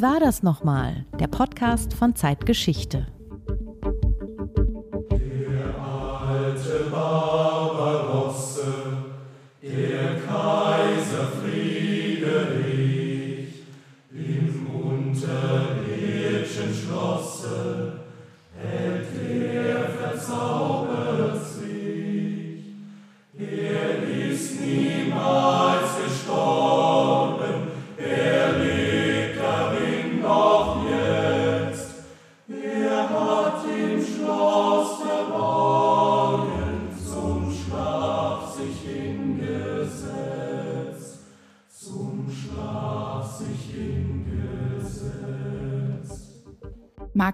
[0.00, 1.04] War das nochmal?
[1.18, 3.06] Der Podcast von Zeitgeschichte.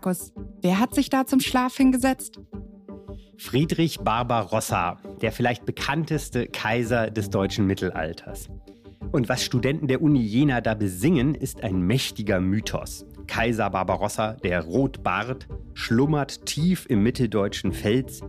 [0.06, 2.38] Markus, wer hat sich da zum Schlaf hingesetzt?
[3.38, 8.48] Friedrich Barbarossa, der vielleicht bekannteste Kaiser des deutschen Mittelalters.
[9.10, 13.04] Und was Studenten der Uni Jena da besingen, ist ein mächtiger Mythos.
[13.26, 18.20] Kaiser Barbarossa, der Rotbart, schlummert tief im mitteldeutschen Fels.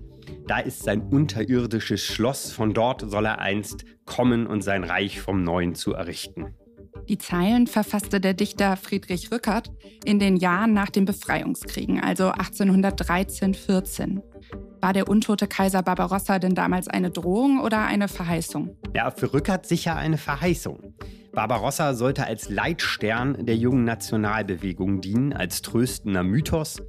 [0.47, 5.43] Da ist sein unterirdisches Schloss, von dort soll er einst kommen und sein Reich vom
[5.43, 6.55] Neuen zu errichten.
[7.09, 9.71] Die Zeilen verfasste der Dichter Friedrich Rückert
[10.03, 14.21] in den Jahren nach den Befreiungskriegen, also 1813-14.
[14.81, 18.75] War der untote Kaiser Barbarossa denn damals eine Drohung oder eine Verheißung?
[18.93, 20.93] Ja, für Rückert sicher eine Verheißung.
[21.31, 26.81] Barbarossa sollte als Leitstern der jungen Nationalbewegung dienen, als tröstender Mythos,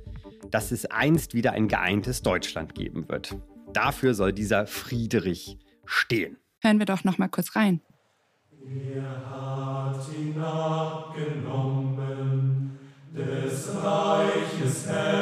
[0.50, 3.36] dass es einst wieder ein geeintes Deutschland geben wird.
[3.72, 6.38] Dafür soll dieser Friedrich stehen.
[6.60, 7.82] Hören wir doch noch mal kurz rein.
[8.64, 11.98] Er hat ihn abgenommen,
[13.15, 15.17] des Reiches Herrlichkeit,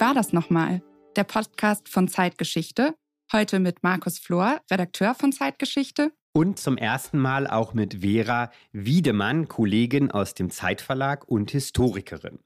[0.00, 0.80] War das nochmal?
[1.14, 2.94] Der Podcast von Zeitgeschichte.
[3.34, 6.10] Heute mit Markus Flor, Redakteur von Zeitgeschichte.
[6.32, 12.38] Und zum ersten Mal auch mit Vera Wiedemann, Kollegin aus dem Zeitverlag und Historikerin.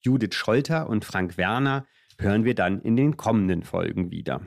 [0.00, 1.86] Judith Scholter und Frank Werner
[2.18, 4.46] hören wir dann in den kommenden Folgen wieder.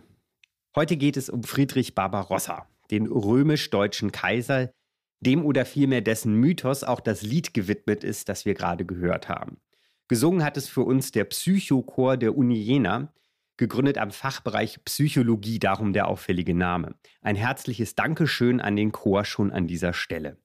[0.75, 4.71] Heute geht es um Friedrich Barbarossa, den römisch-deutschen Kaiser,
[5.19, 9.59] dem oder vielmehr dessen Mythos auch das Lied gewidmet ist, das wir gerade gehört haben.
[10.07, 13.11] Gesungen hat es für uns der Psychochor der Uni Jena,
[13.57, 16.95] gegründet am Fachbereich Psychologie, darum der auffällige Name.
[17.21, 20.37] Ein herzliches Dankeschön an den Chor schon an dieser Stelle.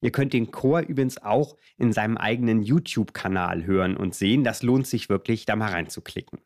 [0.00, 4.44] Ihr könnt den Chor übrigens auch in seinem eigenen YouTube-Kanal hören und sehen.
[4.44, 6.40] Das lohnt sich wirklich, da mal reinzuklicken.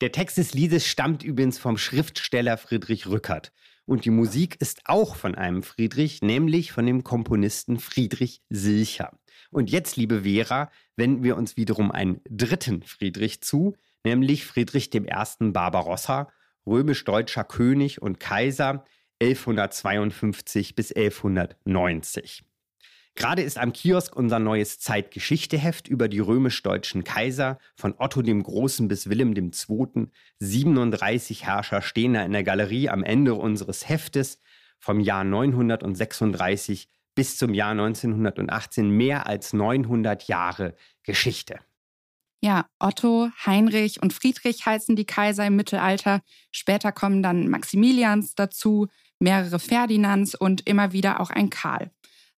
[0.00, 3.52] Der Text des Liedes stammt übrigens vom Schriftsteller Friedrich Rückert.
[3.84, 9.12] Und die Musik ist auch von einem Friedrich, nämlich von dem Komponisten Friedrich Silcher.
[9.52, 15.02] Und jetzt, liebe Vera, wenden wir uns wiederum einen dritten Friedrich zu, nämlich Friedrich I.
[15.40, 16.32] Barbarossa,
[16.66, 18.84] römisch-deutscher König und Kaiser
[19.20, 22.44] 1152 bis 1190.
[23.14, 28.88] Gerade ist am Kiosk unser neues Zeitgeschichteheft über die römisch-deutschen Kaiser von Otto dem Großen
[28.88, 30.06] bis Wilhelm II.
[30.38, 34.38] 37 Herrscher stehen da in der Galerie am Ende unseres Heftes
[34.78, 41.58] vom Jahr 936 bis zum Jahr 1918 mehr als 900 Jahre Geschichte.
[42.44, 46.22] Ja, Otto, Heinrich und Friedrich heißen die Kaiser im Mittelalter.
[46.50, 48.88] Später kommen dann Maximilians dazu,
[49.20, 51.90] mehrere Ferdinands und immer wieder auch ein Karl.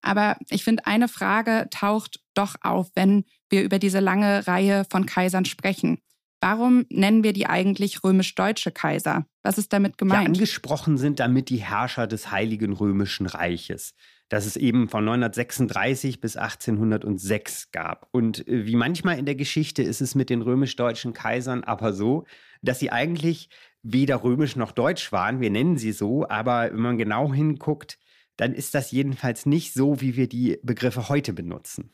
[0.01, 5.05] Aber ich finde, eine Frage taucht doch auf, wenn wir über diese lange Reihe von
[5.05, 5.99] Kaisern sprechen.
[6.41, 9.25] Warum nennen wir die eigentlich römisch-deutsche Kaiser?
[9.43, 10.27] Was ist damit Ja, gemeint?
[10.27, 13.93] angesprochen sind damit die Herrscher des Heiligen Römischen Reiches,
[14.29, 18.07] das es eben von 936 bis 1806 gab.
[18.11, 22.25] Und äh, wie manchmal in der Geschichte ist es mit den römisch-deutschen Kaisern aber so,
[22.61, 23.49] dass sie eigentlich
[23.83, 25.41] weder römisch noch deutsch waren.
[25.41, 27.99] Wir nennen sie so, aber wenn man genau hinguckt,
[28.37, 31.91] dann ist das jedenfalls nicht so, wie wir die Begriffe heute benutzen.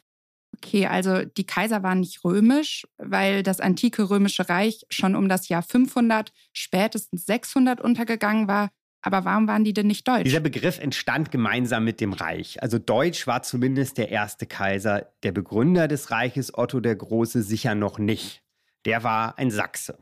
[0.56, 5.48] Okay, also die Kaiser waren nicht römisch, weil das antike römische Reich schon um das
[5.48, 8.70] Jahr 500, spätestens 600 untergegangen war.
[9.02, 10.26] Aber warum waren die denn nicht deutsch?
[10.26, 12.62] Dieser Begriff entstand gemeinsam mit dem Reich.
[12.62, 15.14] Also Deutsch war zumindest der erste Kaiser.
[15.24, 18.44] Der Begründer des Reiches, Otto der Große, sicher noch nicht.
[18.86, 19.98] der war ein Sachse.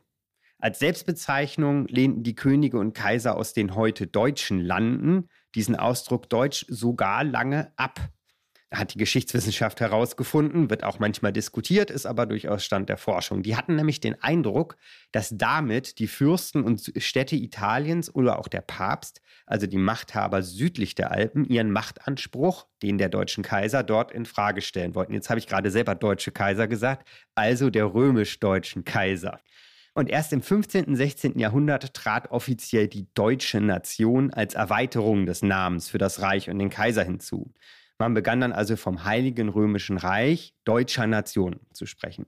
[0.59, 6.65] Als Selbstbezeichnung lehnten die Könige und Kaiser aus den heute deutschen Landen diesen Ausdruck Deutsch
[6.67, 7.99] sogar lange ab
[8.71, 13.41] hat die Geschichtswissenschaft herausgefunden, wird auch manchmal diskutiert, ist aber durchaus Stand der Forschung.
[13.41, 14.75] Die hatten nämlich den Eindruck,
[15.13, 20.95] dass damit die Fürsten und Städte Italiens oder auch der Papst, also die Machthaber südlich
[20.95, 25.13] der Alpen, ihren Machtanspruch, den der deutschen Kaiser, dort in Frage stellen wollten.
[25.13, 29.39] Jetzt habe ich gerade selber deutsche Kaiser gesagt, also der römisch-deutschen Kaiser.
[29.93, 30.85] Und erst im 15.
[30.85, 31.39] und 16.
[31.39, 36.69] Jahrhundert trat offiziell die deutsche Nation als Erweiterung des Namens für das Reich und den
[36.69, 37.51] Kaiser hinzu.
[37.99, 42.27] Man begann dann also vom Heiligen Römischen Reich deutscher Nation zu sprechen.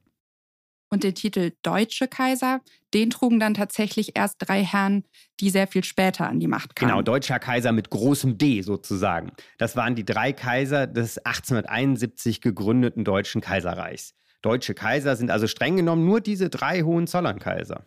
[0.92, 2.62] Und den Titel Deutsche Kaiser,
[2.96, 5.04] den trugen dann tatsächlich erst drei Herren,
[5.40, 6.90] die sehr viel später an die Macht kamen.
[6.90, 9.32] Genau, Deutscher Kaiser mit großem D sozusagen.
[9.60, 14.16] Das waren die drei Kaiser des 1871 gegründeten Deutschen Kaiserreichs.
[14.42, 17.86] Deutsche Kaiser sind also streng genommen nur diese drei Hohenzollern-Kaiser.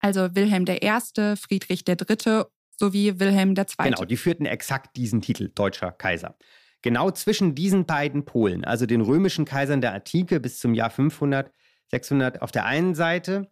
[0.00, 2.44] Also Wilhelm I., Friedrich III.
[2.78, 3.64] sowie Wilhelm II.
[3.78, 6.38] Genau, die führten exakt diesen Titel, Deutscher Kaiser.
[6.82, 11.50] Genau zwischen diesen beiden Polen, also den römischen Kaisern der Antike bis zum Jahr 500,
[11.90, 13.50] 600 auf der einen Seite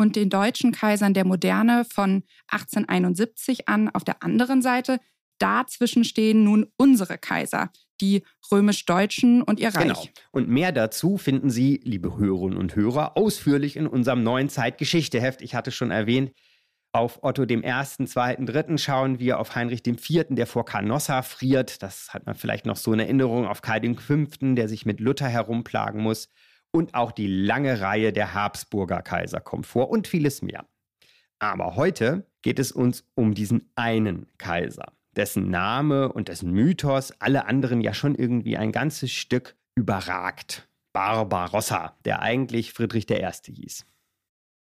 [0.00, 4.98] und den deutschen Kaisern der Moderne von 1871 an auf der anderen Seite,
[5.38, 7.70] dazwischen stehen nun unsere Kaiser,
[8.00, 9.82] die römisch-deutschen und ihr Reich.
[9.82, 10.02] Genau.
[10.32, 15.42] Und mehr dazu finden Sie, liebe Hörerinnen und Hörer, ausführlich in unserem neuen Zeitgeschichteheft.
[15.42, 16.32] Ich hatte schon erwähnt,
[16.92, 21.22] auf Otto dem Ersten, Zweiten, Dritten schauen wir, auf Heinrich dem Vierten, der vor Canossa
[21.22, 21.82] friert.
[21.82, 23.46] Das hat man vielleicht noch so in Erinnerung.
[23.46, 26.28] Auf Karl Fünften, der sich mit Luther herumplagen muss.
[26.72, 30.66] Und auch die lange Reihe der Habsburger Kaiser kommt vor und vieles mehr.
[31.38, 37.46] Aber heute geht es uns um diesen einen Kaiser, dessen Name und dessen Mythos alle
[37.46, 40.68] anderen ja schon irgendwie ein ganzes Stück überragt.
[40.92, 43.26] Barbarossa, der eigentlich Friedrich I.
[43.46, 43.86] hieß.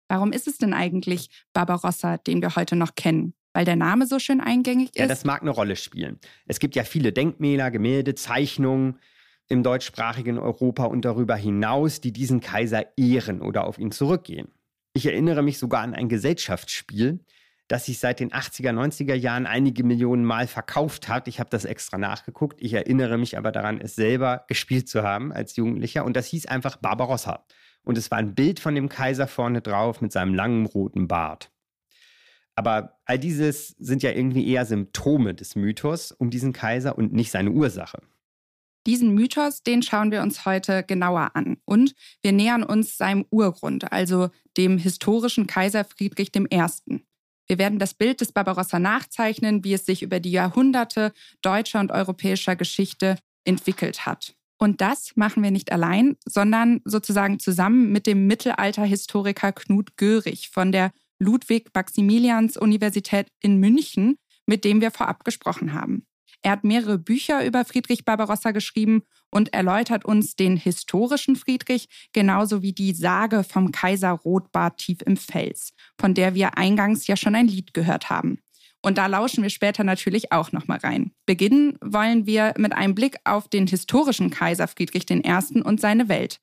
[0.09, 3.33] Warum ist es denn eigentlich Barbarossa, den wir heute noch kennen?
[3.53, 4.99] Weil der Name so schön eingängig ist?
[4.99, 6.19] Ja, das mag eine Rolle spielen.
[6.45, 8.99] Es gibt ja viele Denkmäler, Gemälde, Zeichnungen
[9.47, 14.49] im deutschsprachigen Europa und darüber hinaus, die diesen Kaiser ehren oder auf ihn zurückgehen.
[14.93, 17.19] Ich erinnere mich sogar an ein Gesellschaftsspiel,
[17.67, 21.27] das sich seit den 80er, 90er Jahren einige Millionen Mal verkauft hat.
[21.27, 22.61] Ich habe das extra nachgeguckt.
[22.61, 26.03] Ich erinnere mich aber daran, es selber gespielt zu haben als Jugendlicher.
[26.03, 27.45] Und das hieß einfach Barbarossa
[27.83, 31.51] und es war ein Bild von dem Kaiser vorne drauf mit seinem langen roten Bart.
[32.55, 37.31] Aber all dieses sind ja irgendwie eher Symptome des Mythos um diesen Kaiser und nicht
[37.31, 38.01] seine Ursache.
[38.85, 41.57] Diesen Mythos, den schauen wir uns heute genauer an.
[41.65, 47.01] Und wir nähern uns seinem Urgrund, also dem historischen Kaiser Friedrich I.
[47.47, 51.91] Wir werden das Bild des Barbarossa nachzeichnen, wie es sich über die Jahrhunderte deutscher und
[51.91, 54.35] europäischer Geschichte entwickelt hat.
[54.59, 60.73] Und das machen wir nicht allein, sondern sozusagen zusammen mit dem Mittelalterhistoriker Knut Görig von
[60.73, 66.05] der Ludwig-Maximilians-Universität in München, mit dem wir vorab gesprochen haben.
[66.41, 72.61] Er hat mehrere Bücher über Friedrich Barbarossa geschrieben und erläutert uns den historischen Friedrich genauso
[72.61, 77.35] wie die Sage vom Kaiser Rotbart tief im Fels, von der wir eingangs ja schon
[77.35, 78.39] ein Lied gehört haben.
[78.81, 81.11] Und da lauschen wir später natürlich auch nochmal rein.
[81.25, 85.61] Beginnen wollen wir mit einem Blick auf den historischen Kaiser Friedrich I.
[85.61, 86.39] und seine Welt.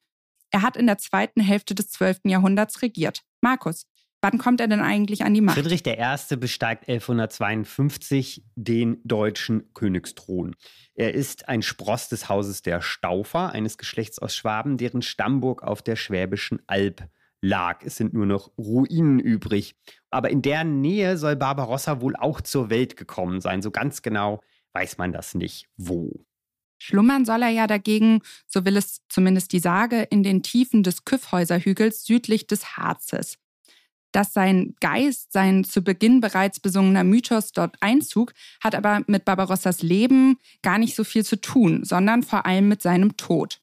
[0.51, 2.21] Er hat in der zweiten Hälfte des 12.
[2.25, 3.23] Jahrhunderts regiert.
[3.41, 3.87] Markus,
[4.21, 5.59] wann kommt er denn eigentlich an die Macht?
[5.59, 6.37] Friedrich I.
[6.37, 10.55] besteigt 1152 den deutschen Königsthron.
[10.95, 15.83] Er ist ein Spross des Hauses der Staufer, eines Geschlechts aus Schwaben, deren Stammburg auf
[15.83, 17.09] der Schwäbischen Alb
[17.41, 17.83] lag.
[17.85, 19.75] Es sind nur noch Ruinen übrig.
[20.11, 23.63] Aber in der Nähe soll Barbarossa wohl auch zur Welt gekommen sein.
[23.63, 24.41] So ganz genau
[24.73, 26.25] weiß man das nicht, wo.
[26.79, 31.05] Schlummern soll er ja dagegen, so will es zumindest die Sage, in den Tiefen des
[31.05, 33.39] Küffhäuserhügels südlich des Harzes.
[34.13, 39.83] Dass sein Geist, sein zu Beginn bereits besungener Mythos dort einzug, hat aber mit Barbarossas
[39.83, 43.61] Leben gar nicht so viel zu tun, sondern vor allem mit seinem Tod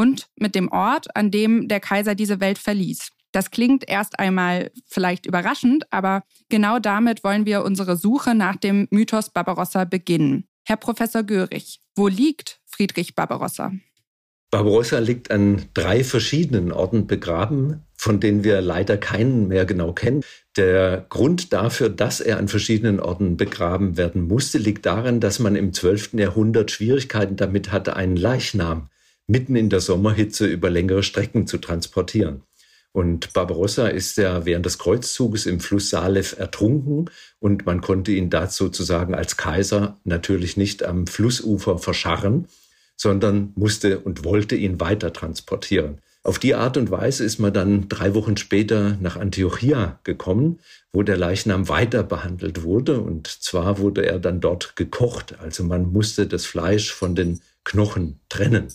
[0.00, 3.10] und mit dem Ort, an dem der Kaiser diese Welt verließ.
[3.32, 8.88] Das klingt erst einmal vielleicht überraschend, aber genau damit wollen wir unsere Suche nach dem
[8.90, 10.46] Mythos Barbarossa beginnen.
[10.64, 13.72] Herr Professor Görig, wo liegt Friedrich Barbarossa?
[14.50, 20.24] Barbarossa liegt an drei verschiedenen Orten begraben, von denen wir leider keinen mehr genau kennen.
[20.56, 25.56] Der Grund dafür, dass er an verschiedenen Orten begraben werden musste, liegt darin, dass man
[25.56, 26.14] im 12.
[26.14, 28.88] Jahrhundert Schwierigkeiten damit hatte, einen Leichnam
[29.30, 32.42] mitten in der Sommerhitze über längere Strecken zu transportieren.
[32.92, 37.08] Und Barbarossa ist ja während des Kreuzzuges im Fluss Salef ertrunken
[37.38, 42.48] und man konnte ihn da sozusagen als Kaiser natürlich nicht am Flussufer verscharren,
[42.96, 46.00] sondern musste und wollte ihn weiter transportieren.
[46.24, 50.58] Auf die Art und Weise ist man dann drei Wochen später nach Antiochia gekommen,
[50.92, 53.00] wo der Leichnam weiter behandelt wurde.
[53.00, 55.36] Und zwar wurde er dann dort gekocht.
[55.38, 58.68] Also man musste das Fleisch von den Knochen trennen.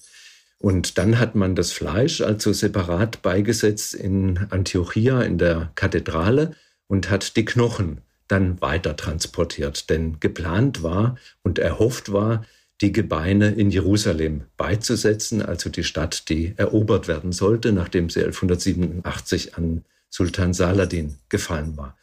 [0.65, 6.55] Und dann hat man das Fleisch also separat beigesetzt in Antiochia in der Kathedrale
[6.88, 9.91] und hat die Knochen dann weiter transportiert.
[9.91, 12.48] Denn geplant war und erhofft war,
[12.81, 19.55] die Gebeine in Jerusalem beizusetzen, also die Stadt, die erobert werden sollte, nachdem sie 1187
[19.57, 21.95] an Sultan Saladin gefallen war.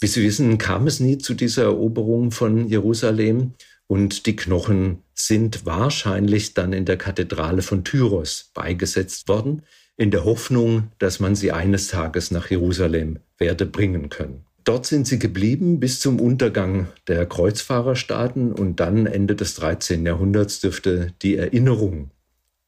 [0.00, 3.52] Wie Sie wissen, kam es nie zu dieser Eroberung von Jerusalem
[3.86, 9.62] und die Knochen sind wahrscheinlich dann in der Kathedrale von Tyros beigesetzt worden,
[9.96, 14.44] in der Hoffnung, dass man sie eines Tages nach Jerusalem werde bringen können.
[14.62, 20.06] Dort sind sie geblieben bis zum Untergang der Kreuzfahrerstaaten und dann Ende des 13.
[20.06, 22.10] Jahrhunderts dürfte die Erinnerung,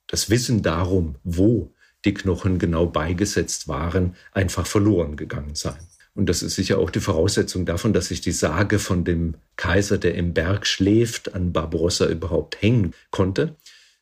[0.06, 1.72] das Wissen darum, wo
[2.04, 5.78] die Knochen genau beigesetzt waren, einfach verloren gegangen sein.
[6.14, 9.96] Und das ist sicher auch die Voraussetzung davon, dass sich die Sage von dem Kaiser,
[9.96, 13.56] der im Berg schläft, an Barbarossa überhaupt hängen konnte.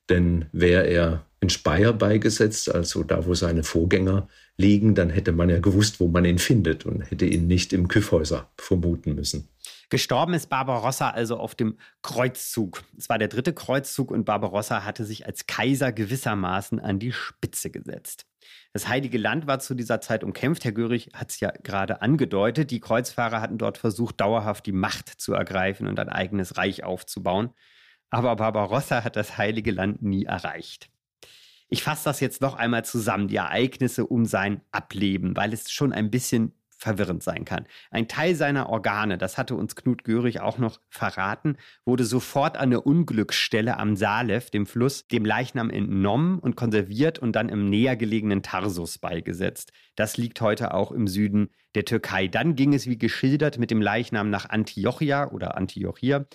[0.09, 5.51] Denn wäre er in Speyer beigesetzt, also da, wo seine Vorgänger liegen, dann hätte man
[5.51, 9.49] ja gewusst, wo man ihn findet und hätte ihn nicht im Kyffhäuser vermuten müssen.
[9.91, 12.83] Gestorben ist Barbarossa also auf dem Kreuzzug.
[12.99, 17.71] Es war der dritte Kreuzzug und Barbarossa hatte sich als Kaiser gewissermaßen an die Spitze
[17.71, 18.27] gesetzt.
[18.73, 20.65] Das Heilige Land war zu dieser Zeit umkämpft.
[20.65, 22.71] Herr Görig hat es ja gerade angedeutet.
[22.71, 27.51] Die Kreuzfahrer hatten dort versucht, dauerhaft die Macht zu ergreifen und ein eigenes Reich aufzubauen.
[28.11, 30.91] Aber Barbarossa hat das Heilige Land nie erreicht.
[31.71, 35.93] Ich fasse das jetzt noch einmal zusammen, die Ereignisse um sein Ableben, weil es schon
[35.93, 37.67] ein bisschen verwirrend sein kann.
[37.91, 42.71] Ein Teil seiner Organe, das hatte uns Knut Görig auch noch verraten, wurde sofort an
[42.71, 47.97] der Unglücksstelle am Salef, dem Fluss, dem Leichnam entnommen und konserviert und dann im näher
[47.97, 49.73] gelegenen Tarsus beigesetzt.
[49.97, 52.29] Das liegt heute auch im Süden der Türkei.
[52.29, 56.27] Dann ging es wie geschildert mit dem Leichnam nach Antiochia oder Antiochia.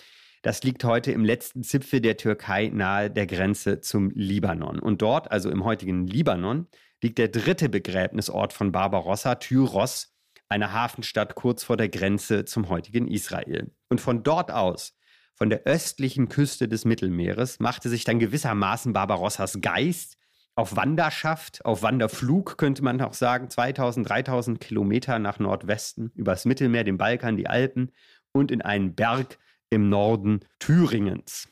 [0.42, 4.78] Das liegt heute im letzten Zipfel der Türkei nahe der Grenze zum Libanon.
[4.78, 6.66] Und dort, also im heutigen Libanon,
[7.02, 10.13] liegt der dritte Begräbnisort von Barbarossa, Tyros,
[10.54, 13.72] eine Hafenstadt kurz vor der Grenze zum heutigen Israel.
[13.88, 14.96] Und von dort aus,
[15.34, 20.16] von der östlichen Küste des Mittelmeeres, machte sich dann gewissermaßen Barbarossas Geist
[20.54, 26.84] auf Wanderschaft, auf Wanderflug könnte man auch sagen, 2000, 3000 Kilometer nach Nordwesten, übers Mittelmeer,
[26.84, 27.90] den Balkan, die Alpen
[28.30, 29.38] und in einen Berg
[29.70, 31.48] im Norden Thüringens.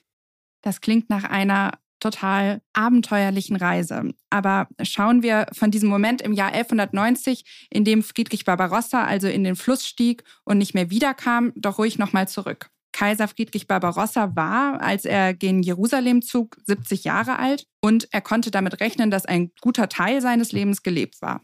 [0.60, 4.12] Das klingt nach einer total abenteuerlichen Reise.
[4.28, 9.44] Aber schauen wir von diesem Moment im Jahr 1190, in dem Friedrich Barbarossa also in
[9.44, 12.70] den Fluss stieg und nicht mehr wiederkam, doch ruhig nochmal zurück.
[12.92, 18.50] Kaiser Friedrich Barbarossa war, als er gen Jerusalem zog, 70 Jahre alt und er konnte
[18.50, 21.42] damit rechnen, dass ein guter Teil seines Lebens gelebt war.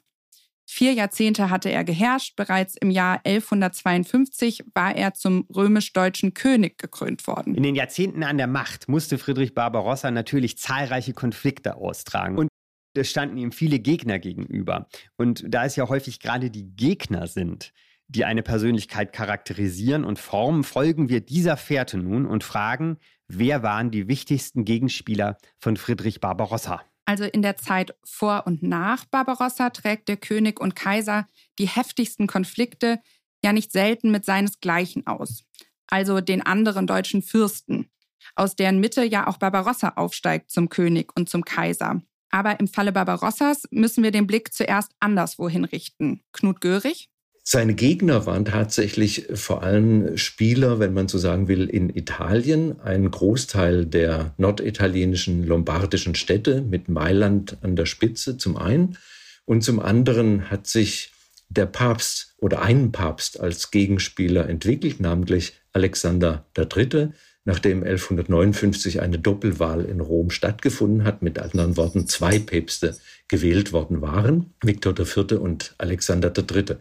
[0.71, 2.37] Vier Jahrzehnte hatte er geherrscht.
[2.37, 7.55] Bereits im Jahr 1152 war er zum römisch-deutschen König gekrönt worden.
[7.55, 12.37] In den Jahrzehnten an der Macht musste Friedrich Barbarossa natürlich zahlreiche Konflikte austragen.
[12.37, 12.49] Und
[12.95, 14.89] es standen ihm viele Gegner gegenüber.
[15.17, 17.73] Und da es ja häufig gerade die Gegner sind,
[18.09, 23.91] die eine Persönlichkeit charakterisieren und formen, folgen wir dieser Fährte nun und fragen, wer waren
[23.91, 26.83] die wichtigsten Gegenspieler von Friedrich Barbarossa?
[27.09, 31.27] Also in der Zeit vor und nach Barbarossa trägt der König und Kaiser
[31.59, 33.01] die heftigsten Konflikte
[33.43, 35.47] ja nicht selten mit seinesgleichen aus,
[35.87, 37.91] also den anderen deutschen Fürsten,
[38.35, 42.03] aus deren Mitte ja auch Barbarossa aufsteigt zum König und zum Kaiser.
[42.29, 46.23] Aber im Falle Barbarossas müssen wir den Blick zuerst anderswohin richten.
[46.35, 47.09] Knut Görig?
[47.51, 52.79] Seine Gegner waren tatsächlich vor allem Spieler, wenn man so sagen will, in Italien.
[52.83, 58.99] Ein Großteil der norditalienischen lombardischen Städte mit Mailand an der Spitze zum einen.
[59.47, 61.11] Und zum anderen hat sich
[61.49, 67.13] der Papst oder ein Papst als Gegenspieler entwickelt, namentlich Alexander III.,
[67.47, 74.03] nachdem 1159 eine Doppelwahl in Rom stattgefunden hat, mit anderen Worten zwei Päpste gewählt worden
[74.03, 75.33] waren, Viktor IV.
[75.41, 76.77] und Alexander III.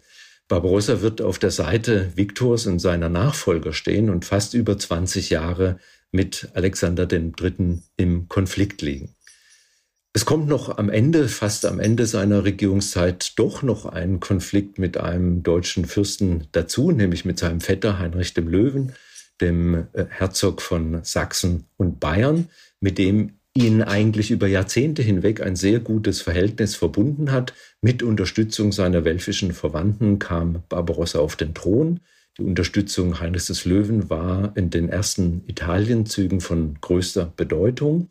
[0.48, 5.80] Barbarossa wird auf der Seite Viktors und seiner Nachfolger stehen und fast über 20 Jahre
[6.12, 7.82] mit Alexander III.
[7.98, 9.14] im Konflikt liegen.
[10.14, 14.98] Es kommt noch am Ende, fast am Ende seiner Regierungszeit, doch noch ein Konflikt mit
[14.98, 18.94] einem deutschen Fürsten dazu, nämlich mit seinem Vetter Heinrich dem Löwen,
[19.42, 22.50] dem äh, Herzog von Sachsen und Bayern,
[22.80, 27.54] mit dem ihn eigentlich über Jahrzehnte hinweg ein sehr gutes Verhältnis verbunden hat.
[27.82, 32.00] Mit Unterstützung seiner welfischen Verwandten kam Barbarossa auf den Thron.
[32.38, 38.10] Die Unterstützung Heinrichs des Löwen war in den ersten Italienzügen von größter Bedeutung.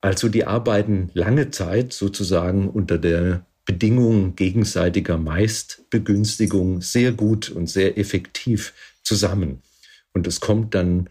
[0.00, 7.98] Also die arbeiten lange Zeit sozusagen unter der Bedingung gegenseitiger Meistbegünstigung sehr gut und sehr
[7.98, 9.60] effektiv zusammen.
[10.14, 11.10] Und es kommt dann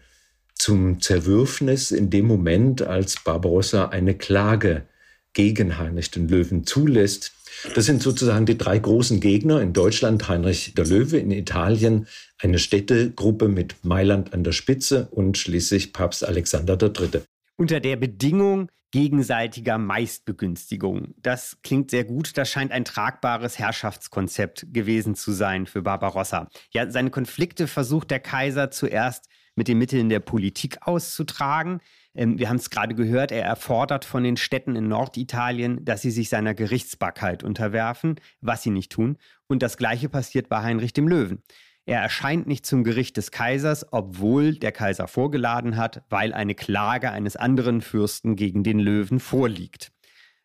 [0.58, 4.86] zum Zerwürfnis in dem Moment, als Barbarossa eine Klage
[5.32, 7.32] gegen Heinrich den Löwen zulässt.
[7.74, 12.06] Das sind sozusagen die drei großen Gegner in Deutschland, Heinrich der Löwe, in Italien
[12.38, 17.22] eine Städtegruppe mit Mailand an der Spitze und schließlich Papst Alexander III.
[17.56, 21.14] Unter der Bedingung gegenseitiger Meistbegünstigung.
[21.18, 22.38] Das klingt sehr gut.
[22.38, 26.48] Das scheint ein tragbares Herrschaftskonzept gewesen zu sein für Barbarossa.
[26.72, 31.80] Ja, seine Konflikte versucht der Kaiser zuerst mit den Mitteln der Politik auszutragen.
[32.14, 36.10] Ähm, wir haben es gerade gehört, er erfordert von den Städten in Norditalien, dass sie
[36.10, 39.18] sich seiner Gerichtsbarkeit unterwerfen, was sie nicht tun.
[39.46, 41.42] Und das Gleiche passiert bei Heinrich dem Löwen.
[41.84, 47.10] Er erscheint nicht zum Gericht des Kaisers, obwohl der Kaiser vorgeladen hat, weil eine Klage
[47.10, 49.90] eines anderen Fürsten gegen den Löwen vorliegt.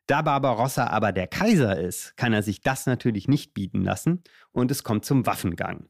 [0.08, 4.72] Da Barbarossa aber der Kaiser ist, kann er sich das natürlich nicht bieten lassen und
[4.72, 5.88] es kommt zum Waffengang.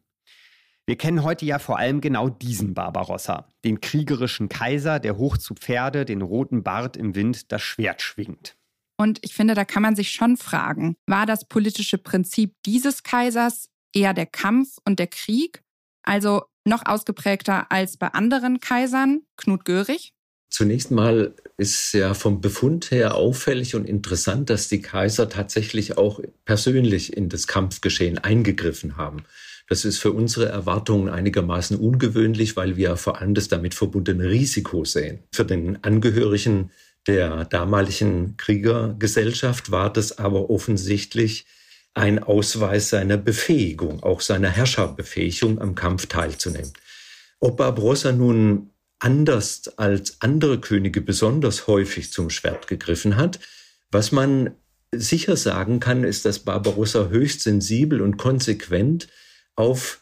[0.86, 5.54] Wir kennen heute ja vor allem genau diesen Barbarossa, den kriegerischen Kaiser, der hoch zu
[5.54, 8.58] Pferde, den roten Bart im Wind, das Schwert schwingt.
[8.98, 13.70] Und ich finde, da kann man sich schon fragen, war das politische Prinzip dieses Kaisers
[13.94, 15.63] eher der Kampf und der Krieg,
[16.04, 20.13] also noch ausgeprägter als bei anderen Kaisern, Knut Görig?
[20.50, 26.20] Zunächst mal ist ja vom Befund her auffällig und interessant, dass die Kaiser tatsächlich auch
[26.46, 29.24] persönlich in das Kampfgeschehen eingegriffen haben.
[29.74, 34.86] Das ist für unsere Erwartungen einigermaßen ungewöhnlich, weil wir vor allem das damit verbundene Risiko
[34.86, 35.24] sehen.
[35.34, 36.70] Für den Angehörigen
[37.08, 41.48] der damaligen Kriegergesellschaft war das aber offensichtlich
[41.96, 46.74] ein Ausweis seiner Befähigung, auch seiner Herrscherbefähigung am Kampf teilzunehmen.
[47.39, 53.39] Ob Barbarossa nun anders als andere Könige besonders häufig zum Schwert gegriffen hat,
[53.89, 54.51] was man
[54.92, 59.08] sicher sagen kann, ist, dass Barbarossa höchst sensibel und konsequent
[59.56, 60.02] auf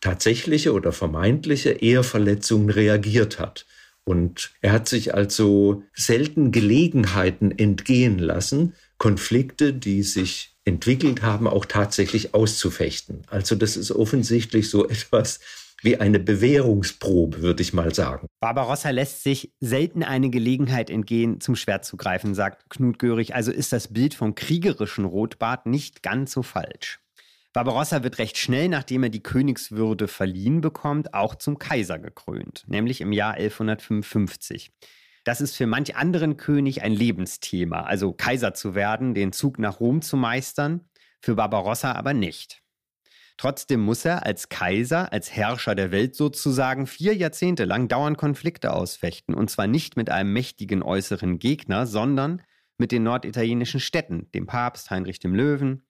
[0.00, 3.66] tatsächliche oder vermeintliche Eheverletzungen reagiert hat.
[4.04, 11.64] Und er hat sich also selten Gelegenheiten entgehen lassen, Konflikte, die sich entwickelt haben, auch
[11.64, 13.22] tatsächlich auszufechten.
[13.28, 15.40] Also das ist offensichtlich so etwas
[15.82, 18.26] wie eine Bewährungsprobe, würde ich mal sagen.
[18.40, 23.34] Barbarossa lässt sich selten eine Gelegenheit entgehen, zum Schwert zu greifen, sagt Knut Görig.
[23.34, 27.00] Also ist das Bild vom kriegerischen Rotbart nicht ganz so falsch.
[27.56, 33.00] Barbarossa wird recht schnell, nachdem er die Königswürde verliehen bekommt, auch zum Kaiser gekrönt, nämlich
[33.00, 34.72] im Jahr 1155.
[35.24, 39.80] Das ist für manch anderen König ein Lebensthema, also Kaiser zu werden, den Zug nach
[39.80, 40.82] Rom zu meistern,
[41.22, 42.60] für Barbarossa aber nicht.
[43.38, 48.74] Trotzdem muss er als Kaiser, als Herrscher der Welt sozusagen vier Jahrzehnte lang dauernd Konflikte
[48.74, 52.42] ausfechten, und zwar nicht mit einem mächtigen äußeren Gegner, sondern
[52.76, 55.85] mit den norditalienischen Städten, dem Papst Heinrich dem Löwen,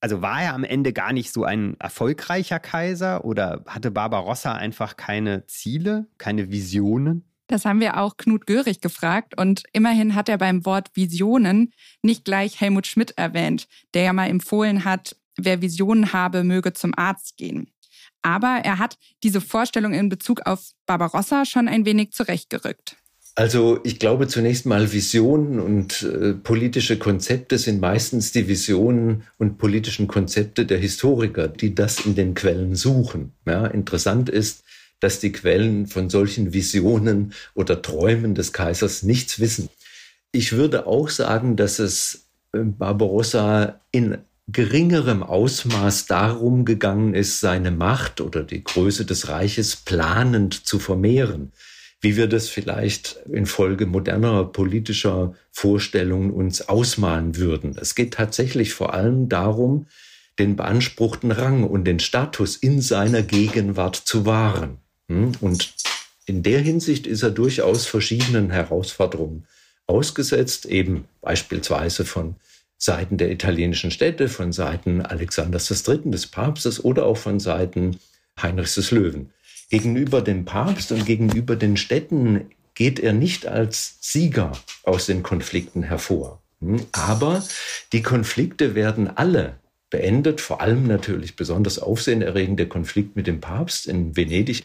[0.00, 4.96] also war er am Ende gar nicht so ein erfolgreicher Kaiser oder hatte Barbarossa einfach
[4.96, 7.24] keine Ziele, keine Visionen?
[7.48, 12.24] Das haben wir auch Knut Görig gefragt und immerhin hat er beim Wort Visionen nicht
[12.24, 17.36] gleich Helmut Schmidt erwähnt, der ja mal empfohlen hat, wer Visionen habe, möge zum Arzt
[17.36, 17.72] gehen.
[18.22, 22.96] Aber er hat diese Vorstellung in Bezug auf Barbarossa schon ein wenig zurechtgerückt.
[23.36, 29.56] Also ich glaube zunächst mal, Visionen und äh, politische Konzepte sind meistens die Visionen und
[29.56, 33.32] politischen Konzepte der Historiker, die das in den Quellen suchen.
[33.46, 34.64] Ja, interessant ist,
[34.98, 39.68] dass die Quellen von solchen Visionen oder Träumen des Kaisers nichts wissen.
[40.32, 47.70] Ich würde auch sagen, dass es äh, Barbarossa in geringerem Ausmaß darum gegangen ist, seine
[47.70, 51.52] Macht oder die Größe des Reiches planend zu vermehren
[52.00, 57.76] wie wir das vielleicht infolge moderner politischer Vorstellungen uns ausmalen würden.
[57.78, 59.86] Es geht tatsächlich vor allem darum,
[60.38, 64.78] den beanspruchten Rang und den Status in seiner Gegenwart zu wahren.
[65.08, 65.32] Hm?
[65.40, 65.74] Und
[66.24, 69.46] in der Hinsicht ist er durchaus verschiedenen Herausforderungen
[69.86, 72.36] ausgesetzt, eben beispielsweise von
[72.78, 77.98] Seiten der italienischen Städte, von Seiten Alexanders III., des Papstes oder auch von Seiten
[78.40, 79.30] Heinrichs des Löwen.
[79.70, 84.52] Gegenüber dem Papst und gegenüber den Städten geht er nicht als Sieger
[84.82, 86.42] aus den Konflikten hervor.
[86.60, 86.80] Hm?
[86.92, 87.42] Aber
[87.92, 94.16] die Konflikte werden alle beendet, vor allem natürlich besonders aufsehenerregende Konflikt mit dem Papst in
[94.16, 94.64] Venedig,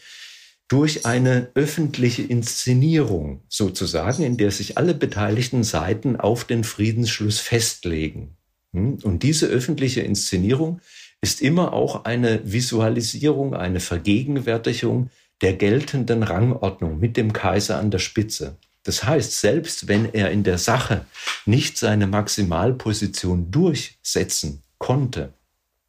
[0.68, 8.38] durch eine öffentliche Inszenierung sozusagen, in der sich alle beteiligten Seiten auf den Friedensschluss festlegen.
[8.74, 8.98] Hm?
[9.04, 10.82] Und diese öffentliche Inszenierung
[11.26, 15.10] ist immer auch eine Visualisierung, eine Vergegenwärtigung
[15.42, 18.58] der geltenden Rangordnung mit dem Kaiser an der Spitze.
[18.84, 21.08] Das heißt, selbst wenn er in der Sache
[21.48, 25.34] nicht seine Maximalposition durchsetzen konnte,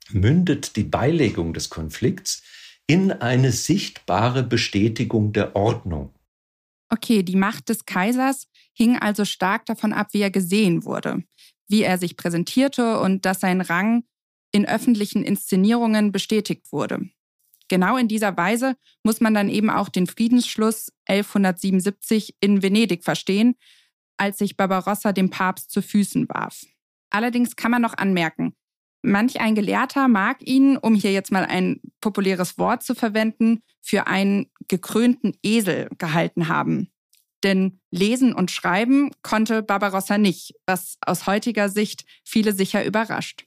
[0.09, 2.43] mündet die Beilegung des Konflikts
[2.87, 6.15] in eine sichtbare Bestätigung der Ordnung.
[6.89, 11.25] Okay, die Macht des Kaisers hing also stark davon ab, wie er gesehen wurde,
[11.69, 14.05] wie er sich präsentierte und dass sein Rang
[14.53, 17.09] in öffentlichen Inszenierungen bestätigt wurde.
[17.69, 23.57] Genau in dieser Weise muss man dann eben auch den Friedensschluss 1177 in Venedig verstehen,
[24.17, 26.65] als sich Barbarossa dem Papst zu Füßen warf.
[27.11, 28.55] Allerdings kann man noch anmerken,
[29.03, 34.07] manch ein Gelehrter mag ihn, um hier jetzt mal ein populäres Wort zu verwenden, für
[34.07, 36.91] einen gekrönten Esel gehalten haben.
[37.45, 43.45] Denn lesen und schreiben konnte Barbarossa nicht, was aus heutiger Sicht viele sicher überrascht.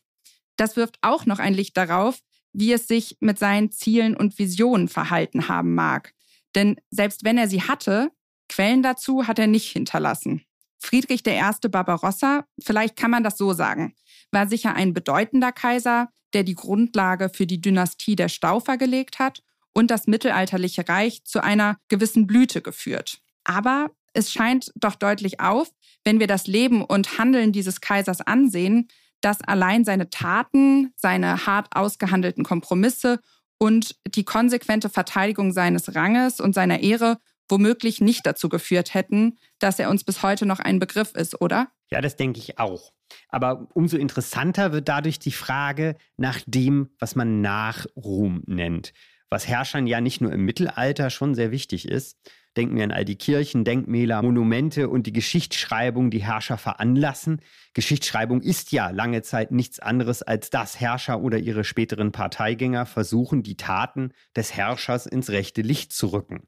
[0.59, 2.19] Das wirft auch noch ein Licht darauf,
[2.51, 6.13] wie es sich mit seinen Zielen und Visionen verhalten haben mag.
[6.53, 8.11] Denn selbst wenn er sie hatte,
[8.49, 10.43] Quellen dazu hat er nicht hinterlassen.
[10.77, 11.39] Friedrich I.
[11.69, 13.95] Barbarossa, vielleicht kann man das so sagen,
[14.31, 19.41] war sicher ein bedeutender Kaiser, der die Grundlage für die Dynastie der Staufer gelegt hat
[19.73, 23.21] und das mittelalterliche Reich zu einer gewissen Blüte geführt.
[23.45, 25.71] Aber es scheint doch deutlich auf,
[26.03, 28.89] wenn wir das Leben und Handeln dieses Kaisers ansehen,
[29.21, 33.19] dass allein seine Taten, seine hart ausgehandelten Kompromisse
[33.57, 37.17] und die konsequente Verteidigung seines Ranges und seiner Ehre
[37.49, 41.67] womöglich nicht dazu geführt hätten, dass er uns bis heute noch ein Begriff ist, oder?
[41.89, 42.93] Ja, das denke ich auch.
[43.27, 48.93] Aber umso interessanter wird dadurch die Frage nach dem, was man Nachruhm nennt
[49.29, 52.17] was Herrschern ja nicht nur im Mittelalter schon sehr wichtig ist.
[52.57, 57.41] Denken wir an all die Kirchen, Denkmäler, Monumente und die Geschichtsschreibung, die Herrscher veranlassen.
[57.73, 63.43] Geschichtsschreibung ist ja lange Zeit nichts anderes, als dass Herrscher oder ihre späteren Parteigänger versuchen,
[63.43, 66.47] die Taten des Herrschers ins rechte Licht zu rücken.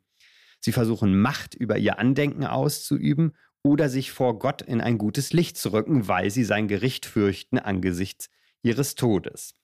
[0.59, 3.33] Sie versuchen Macht über ihr Andenken auszuüben
[3.63, 7.59] oder sich vor Gott in ein gutes Licht zu rücken, weil sie sein Gericht fürchten
[7.59, 8.29] angesichts
[8.63, 9.55] ihres Todes.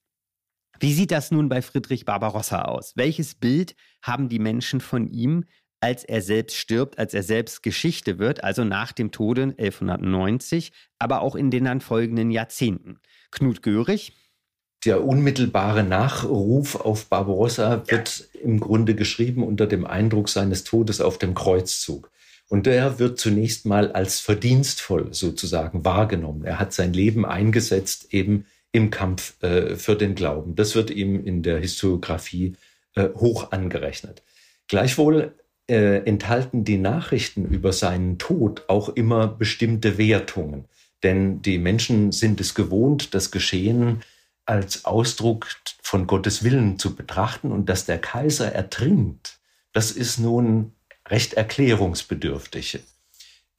[0.80, 2.94] Wie sieht das nun bei Friedrich Barbarossa aus?
[2.96, 5.46] Welches Bild haben die Menschen von ihm,
[5.80, 11.22] als er selbst stirbt, als er selbst Geschichte wird, also nach dem Tode 1190, aber
[11.22, 13.00] auch in den dann folgenden Jahrzehnten?
[13.32, 14.14] Knut Görig,
[14.86, 21.18] der unmittelbare Nachruf auf Barbarossa wird im Grunde geschrieben unter dem Eindruck seines Todes auf
[21.18, 22.12] dem Kreuzzug.
[22.48, 26.46] Und der wird zunächst mal als verdienstvoll sozusagen wahrgenommen.
[26.46, 30.56] Er hat sein Leben eingesetzt eben im Kampf äh, für den Glauben.
[30.56, 32.56] Das wird ihm in der Historiografie
[32.96, 34.24] äh, hoch angerechnet.
[34.68, 35.34] Gleichwohl
[35.70, 40.66] äh, enthalten die Nachrichten über seinen Tod auch immer bestimmte Wertungen.
[41.04, 44.02] Denn die Menschen sind es gewohnt, das Geschehen
[44.46, 45.48] als Ausdruck
[45.82, 49.40] von Gottes Willen zu betrachten und dass der Kaiser ertrinkt,
[49.74, 50.74] das ist nun
[51.08, 52.80] recht erklärungsbedürftig.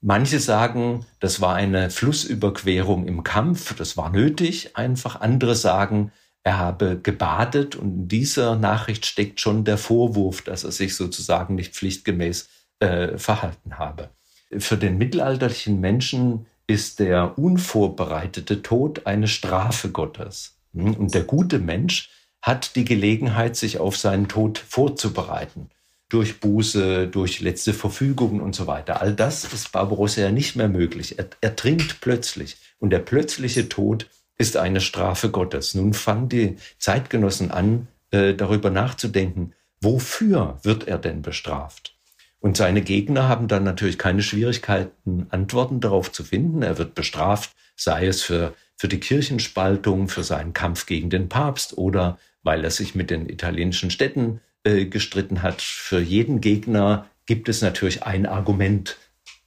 [0.00, 5.20] Manche sagen, das war eine Flussüberquerung im Kampf, das war nötig einfach.
[5.20, 6.12] Andere sagen,
[6.44, 11.54] er habe gebadet und in dieser Nachricht steckt schon der Vorwurf, dass er sich sozusagen
[11.54, 12.48] nicht pflichtgemäß
[12.80, 14.10] äh, verhalten habe.
[14.58, 20.58] Für den mittelalterlichen Menschen ist der unvorbereitete Tod eine Strafe Gottes.
[20.74, 20.94] Hm?
[20.94, 25.70] Und der gute Mensch hat die Gelegenheit, sich auf seinen Tod vorzubereiten
[26.08, 29.02] durch Buße, durch letzte Verfügungen und so weiter.
[29.02, 31.18] All das ist Barbarossa ja nicht mehr möglich.
[31.18, 34.06] Er, er trinkt plötzlich und der plötzliche Tod
[34.38, 35.74] ist eine Strafe Gottes.
[35.74, 41.96] Nun fangen die Zeitgenossen an, äh, darüber nachzudenken, wofür wird er denn bestraft?
[42.40, 46.62] Und seine Gegner haben dann natürlich keine Schwierigkeiten, Antworten darauf zu finden.
[46.62, 51.76] Er wird bestraft, sei es für, für die Kirchenspaltung, für seinen Kampf gegen den Papst
[51.76, 55.60] oder weil er sich mit den italienischen Städten äh, gestritten hat.
[55.60, 58.96] Für jeden Gegner gibt es natürlich ein Argument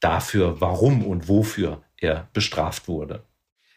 [0.02, 3.24] dafür, warum und wofür er bestraft wurde.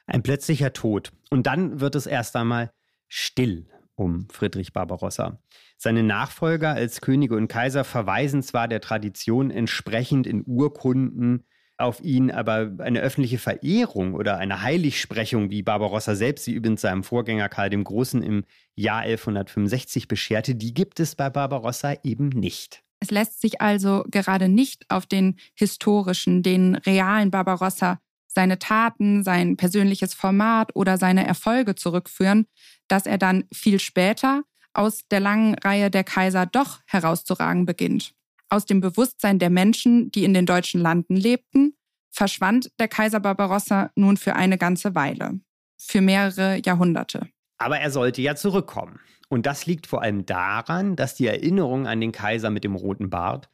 [0.07, 1.13] Ein plötzlicher Tod.
[1.31, 2.73] Und dann wird es erst einmal
[3.09, 5.39] still um Friedrich Barbarossa.
[5.77, 11.45] Seine Nachfolger als Könige und Kaiser verweisen zwar der Tradition entsprechend in Urkunden
[11.77, 17.03] auf ihn, aber eine öffentliche Verehrung oder eine Heiligsprechung, wie Barbarossa selbst sie übrigens seinem
[17.03, 18.45] Vorgänger Karl dem Großen im
[18.77, 22.83] Jahr 1165 bescherte, die gibt es bei Barbarossa eben nicht.
[23.01, 27.99] Es lässt sich also gerade nicht auf den historischen, den realen Barbarossa,
[28.35, 32.47] seine Taten, sein persönliches Format oder seine Erfolge zurückführen,
[32.89, 34.43] dass er dann viel später
[34.73, 38.13] aus der langen Reihe der Kaiser doch herauszuragen beginnt.
[38.49, 41.75] Aus dem Bewusstsein der Menschen, die in den deutschen Landen lebten,
[42.11, 45.41] verschwand der Kaiser Barbarossa nun für eine ganze Weile,
[45.79, 47.29] für mehrere Jahrhunderte.
[47.59, 49.01] Aber er sollte ja zurückkommen.
[49.29, 53.11] Und das liegt vor allem daran, dass die Erinnerung an den Kaiser mit dem roten
[53.11, 53.49] Bart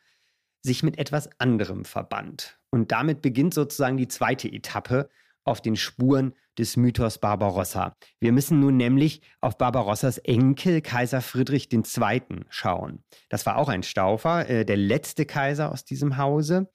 [0.62, 2.59] sich mit etwas anderem verband.
[2.70, 5.08] Und damit beginnt sozusagen die zweite Etappe
[5.44, 7.96] auf den Spuren des Mythos Barbarossa.
[8.20, 12.22] Wir müssen nun nämlich auf Barbarossas Enkel Kaiser Friedrich II.
[12.50, 13.02] schauen.
[13.28, 16.70] Das war auch ein Staufer, äh, der letzte Kaiser aus diesem Hause.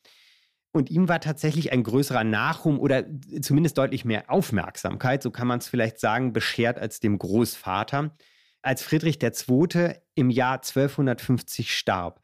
[0.72, 3.06] Und ihm war tatsächlich ein größerer Nachruhm oder
[3.42, 8.14] zumindest deutlich mehr Aufmerksamkeit, so kann man es vielleicht sagen, beschert als dem Großvater.
[8.62, 9.94] Als Friedrich II.
[10.16, 12.20] im Jahr 1250 starb,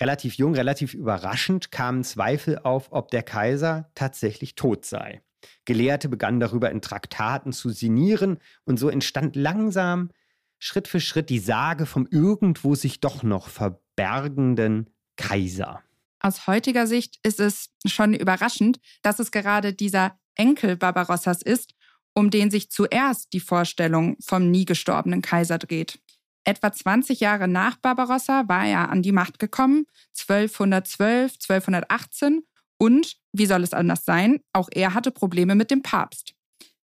[0.00, 5.22] relativ jung, relativ überraschend, kamen Zweifel auf, ob der Kaiser tatsächlich tot sei.
[5.64, 10.10] Gelehrte begannen darüber in Traktaten zu sinnieren und so entstand langsam,
[10.58, 15.82] Schritt für Schritt die Sage vom irgendwo sich doch noch verbergenden Kaiser.
[16.20, 21.74] Aus heutiger Sicht ist es schon überraschend, dass es gerade dieser Enkel Barbarossas ist,
[22.14, 25.98] um den sich zuerst die Vorstellung vom nie gestorbenen Kaiser dreht.
[26.44, 29.86] Etwa 20 Jahre nach Barbarossa war er an die Macht gekommen,
[30.18, 32.42] 1212, 1218
[32.78, 36.34] und, wie soll es anders sein, auch er hatte Probleme mit dem Papst.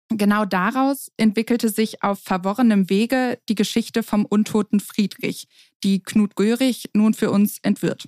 [0.10, 5.48] Genau daraus entwickelte sich auf verworrenem Wege die Geschichte vom untoten Friedrich,
[5.84, 8.08] die Knut Görig nun für uns entwirrt.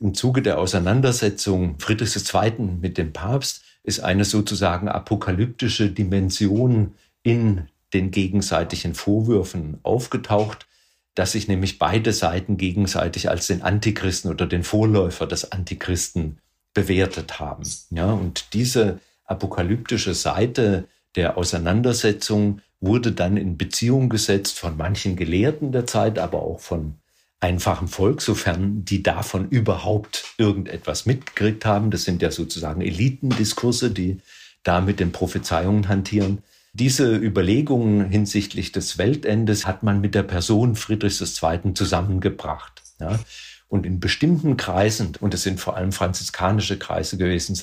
[0.00, 2.78] Im Zuge der Auseinandersetzung Friedrichs II.
[2.80, 10.66] mit dem Papst ist eine sozusagen apokalyptische Dimension in den gegenseitigen Vorwürfen aufgetaucht,
[11.14, 16.38] dass sich nämlich beide Seiten gegenseitig als den Antichristen oder den Vorläufer des Antichristen
[16.72, 17.62] bewertet haben.
[17.90, 25.72] Ja, und diese apokalyptische Seite der Auseinandersetzung wurde dann in Beziehung gesetzt von manchen Gelehrten
[25.72, 26.94] der Zeit, aber auch von
[27.40, 31.90] einfachen Volk, sofern die davon überhaupt irgendetwas mitgekriegt haben.
[31.90, 34.18] Das sind ja sozusagen Elitendiskurse, die
[34.62, 36.42] da mit den Prophezeiungen hantieren.
[36.74, 41.72] Diese Überlegungen hinsichtlich des Weltendes hat man mit der Person Friedrichs II.
[41.72, 42.82] zusammengebracht.
[42.98, 43.20] Ja.
[43.68, 47.60] Und in bestimmten Kreisen, und es sind vor allem franziskanische Kreise gewesen,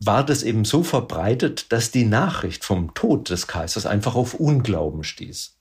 [0.00, 5.04] war das eben so verbreitet, dass die Nachricht vom Tod des Kaisers einfach auf Unglauben
[5.04, 5.58] stieß.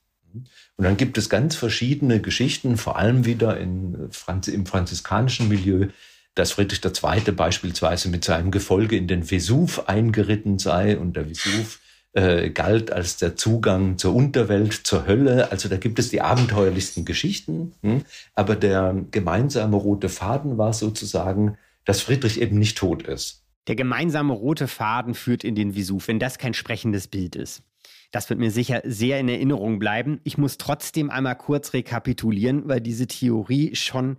[0.78, 5.90] Und dann gibt es ganz verschiedene Geschichten, vor allem wieder in Franz im franziskanischen Milieu,
[6.34, 7.32] dass Friedrich II.
[7.34, 11.81] beispielsweise mit seinem Gefolge in den Vesuv eingeritten sei und der Vesuv
[12.14, 15.52] äh, galt als der Zugang zur Unterwelt, zur Hölle.
[15.52, 17.74] Also da gibt es die abenteuerlichsten Geschichten.
[17.82, 18.04] Hm?
[18.36, 23.44] Aber der gemeinsame rote Faden war sozusagen, dass Friedrich eben nicht tot ist.
[23.68, 27.64] Der gemeinsame rote Faden führt in den Vesuv, wenn das kein sprechendes Bild ist.
[28.12, 30.20] Das wird mir sicher sehr in Erinnerung bleiben.
[30.24, 34.18] Ich muss trotzdem einmal kurz rekapitulieren, weil diese Theorie schon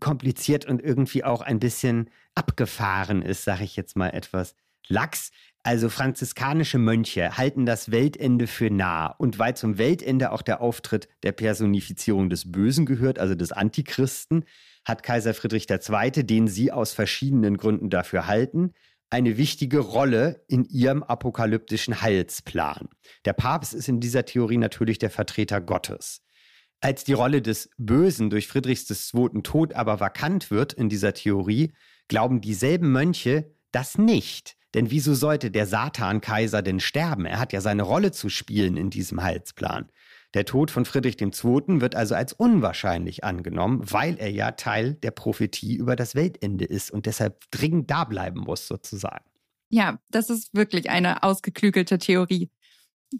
[0.00, 4.54] kompliziert und irgendwie auch ein bisschen abgefahren ist, sage ich jetzt mal etwas
[4.88, 5.30] lax.
[5.66, 9.08] Also franziskanische Mönche halten das Weltende für nah.
[9.08, 14.44] Und weil zum Weltende auch der Auftritt der Personifizierung des Bösen gehört, also des Antichristen,
[14.84, 18.74] hat Kaiser Friedrich II., den sie aus verschiedenen Gründen dafür halten,
[19.10, 22.88] eine wichtige Rolle in ihrem apokalyptischen Heilsplan.
[23.24, 26.22] Der Papst ist in dieser Theorie natürlich der Vertreter Gottes.
[26.80, 29.42] Als die Rolle des Bösen durch Friedrichs II.
[29.42, 31.72] Tod aber vakant wird in dieser Theorie,
[32.06, 34.56] glauben dieselben Mönche das nicht.
[34.74, 37.24] Denn wieso sollte der Satan-Kaiser denn sterben?
[37.24, 39.90] Er hat ja seine Rolle zu spielen in diesem Heilsplan.
[40.34, 41.80] Der Tod von Friedrich II.
[41.80, 46.90] wird also als unwahrscheinlich angenommen, weil er ja Teil der Prophetie über das Weltende ist
[46.90, 49.24] und deshalb dringend da bleiben muss, sozusagen.
[49.70, 52.50] Ja, das ist wirklich eine ausgeklügelte Theorie.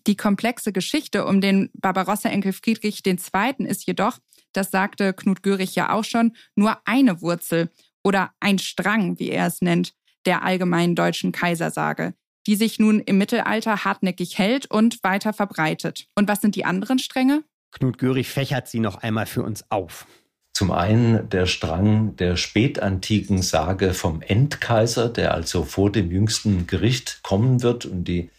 [0.07, 3.67] Die komplexe Geschichte um den Barbarossa-Enkel Friedrich II.
[3.67, 4.19] ist jedoch,
[4.53, 7.71] das sagte Knut Görig ja auch schon, nur eine Wurzel
[8.03, 9.95] oder ein Strang, wie er es nennt,
[10.27, 12.15] der allgemeinen deutschen Kaisersage
[12.47, 16.07] die sich nun im Mittelalter hartnäckig hält und weiter verbreitet.
[16.15, 17.43] Und was sind die anderen Stränge?
[17.73, 20.07] Knut Görig fächert sie noch einmal für uns auf.
[20.53, 27.21] Zum einen der Strang der spätantiken Sage vom Endkaiser, der also vor dem jüngsten Gericht
[27.23, 28.31] kommen wird und die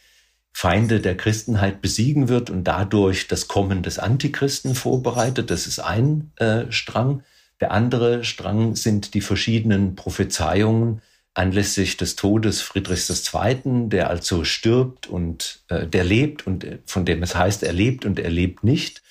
[0.51, 5.51] Feinde der Christenheit besiegen wird und dadurch das Kommen des Antichristen vorbereitet.
[5.51, 7.21] Das ist ein äh, Strang.
[7.59, 11.01] Der andere Strang sind die verschiedenen Prophezeiungen
[11.37, 17.05] anlässlich des Todes Friedrichs II., der also stirbt und äh, der lebt und äh, von
[17.05, 19.01] dem es heißt, er lebt und er lebt nicht.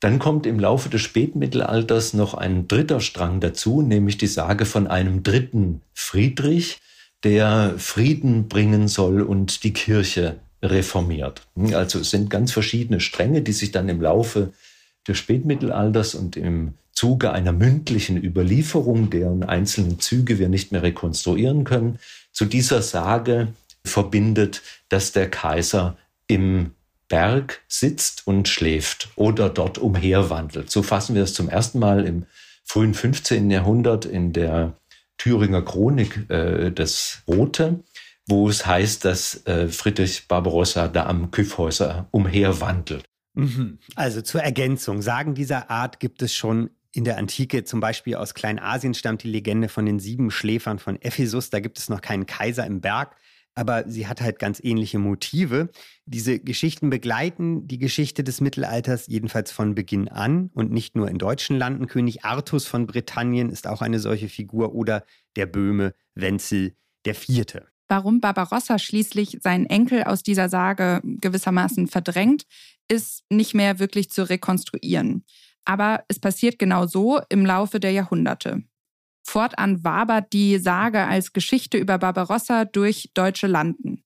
[0.00, 4.86] Dann kommt im Laufe des Spätmittelalters noch ein dritter Strang dazu, nämlich die Sage von
[4.86, 6.78] einem dritten Friedrich,
[7.22, 11.46] der Frieden bringen soll und die Kirche reformiert.
[11.72, 14.52] Also es sind ganz verschiedene Stränge, die sich dann im Laufe
[15.08, 21.64] des Spätmittelalters und im Zuge einer mündlichen Überlieferung, deren einzelnen Züge wir nicht mehr rekonstruieren
[21.64, 21.98] können,
[22.32, 23.48] zu dieser Sage
[23.84, 26.72] verbindet, dass der Kaiser im
[27.08, 30.70] Berg sitzt und schläft oder dort umherwandelt.
[30.70, 32.26] So fassen wir es zum ersten Mal im
[32.64, 33.50] frühen 15.
[33.50, 34.78] Jahrhundert in der
[35.18, 37.80] Thüringer Chronik äh, das Rote,
[38.26, 43.04] wo es heißt, dass äh, Friedrich Barbarossa da am Kyffhäuser umherwandelt.
[43.34, 43.78] Mhm.
[43.94, 48.34] Also zur Ergänzung, Sagen dieser Art gibt es schon in der Antike, zum Beispiel aus
[48.34, 51.50] Kleinasien stammt die Legende von den sieben Schläfern von Ephesus.
[51.50, 53.16] Da gibt es noch keinen Kaiser im Berg,
[53.56, 55.70] aber sie hat halt ganz ähnliche Motive.
[56.06, 61.18] Diese Geschichten begleiten die Geschichte des Mittelalters jedenfalls von Beginn an und nicht nur in
[61.18, 61.88] deutschen Landen.
[61.88, 65.04] König Artus von Britannien ist auch eine solche Figur oder
[65.36, 66.74] der Böhme Wenzel
[67.12, 67.66] Vierte.
[67.88, 72.44] Warum Barbarossa schließlich seinen Enkel aus dieser Sage gewissermaßen verdrängt,
[72.88, 75.24] ist nicht mehr wirklich zu rekonstruieren.
[75.64, 78.62] Aber es passiert genau so im Laufe der Jahrhunderte.
[79.26, 84.04] Fortan wabert die Sage als Geschichte über Barbarossa durch deutsche Landen.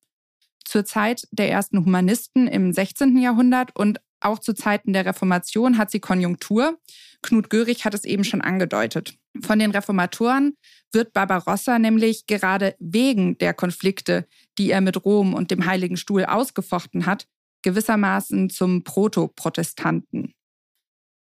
[0.64, 3.18] Zur Zeit der ersten Humanisten im 16.
[3.18, 6.78] Jahrhundert und auch zu Zeiten der Reformation hat sie Konjunktur.
[7.22, 9.16] Knut Görig hat es eben schon angedeutet.
[9.40, 10.56] Von den Reformatoren
[10.92, 14.26] wird Barbarossa nämlich gerade wegen der Konflikte,
[14.58, 17.26] die er mit Rom und dem Heiligen Stuhl ausgefochten hat,
[17.62, 20.34] gewissermaßen zum Protoprotestanten.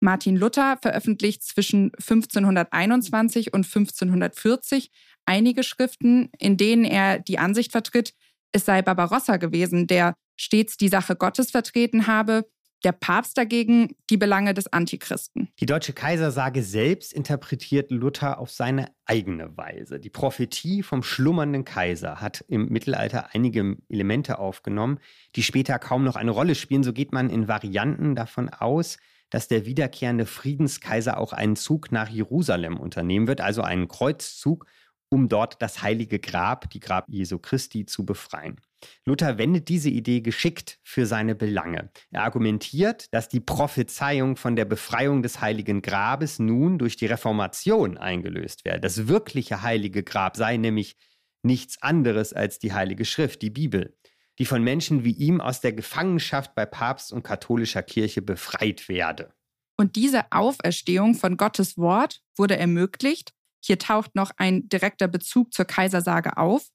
[0.03, 4.91] Martin Luther veröffentlicht zwischen 1521 und 1540
[5.25, 8.13] einige Schriften, in denen er die Ansicht vertritt,
[8.51, 12.45] es sei Barbarossa gewesen, der stets die Sache Gottes vertreten habe,
[12.83, 15.47] der Papst dagegen die Belange des Antichristen.
[15.61, 20.01] Die deutsche Kaisersage selbst interpretiert Luther auf seine eigene Weise.
[20.01, 24.99] Die Prophetie vom schlummernden Kaiser hat im Mittelalter einige Elemente aufgenommen,
[25.37, 26.83] die später kaum noch eine Rolle spielen.
[26.83, 28.97] So geht man in Varianten davon aus,
[29.33, 34.67] dass der wiederkehrende Friedenskaiser auch einen Zug nach Jerusalem unternehmen wird, also einen Kreuzzug,
[35.09, 38.61] um dort das heilige Grab, die Grab Jesu Christi, zu befreien.
[39.05, 41.89] Luther wendet diese Idee geschickt für seine Belange.
[42.11, 47.97] Er argumentiert, dass die Prophezeiung von der Befreiung des heiligen Grabes nun durch die Reformation
[47.97, 48.81] eingelöst werde.
[48.81, 50.95] Das wirkliche heilige Grab sei nämlich
[51.41, 53.95] nichts anderes als die heilige Schrift, die Bibel
[54.39, 59.33] die von Menschen wie ihm aus der Gefangenschaft bei Papst und katholischer Kirche befreit werde.
[59.77, 65.65] Und diese Auferstehung von Gottes Wort wurde ermöglicht, hier taucht noch ein direkter Bezug zur
[65.65, 66.67] Kaisersage auf,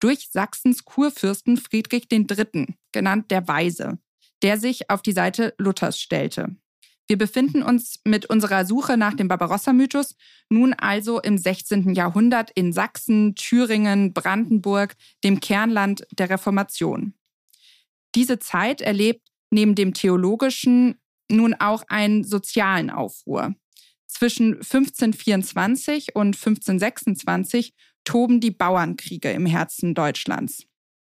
[0.00, 3.98] durch Sachsens Kurfürsten Friedrich III., genannt der Weise,
[4.42, 6.56] der sich auf die Seite Luthers stellte.
[7.12, 10.16] Wir befinden uns mit unserer Suche nach dem Barbarossa-Mythos
[10.48, 11.92] nun also im 16.
[11.92, 17.12] Jahrhundert in Sachsen, Thüringen, Brandenburg, dem Kernland der Reformation.
[18.14, 20.94] Diese Zeit erlebt neben dem theologischen
[21.30, 23.54] nun auch einen sozialen Aufruhr.
[24.06, 30.64] Zwischen 1524 und 1526 toben die Bauernkriege im Herzen Deutschlands.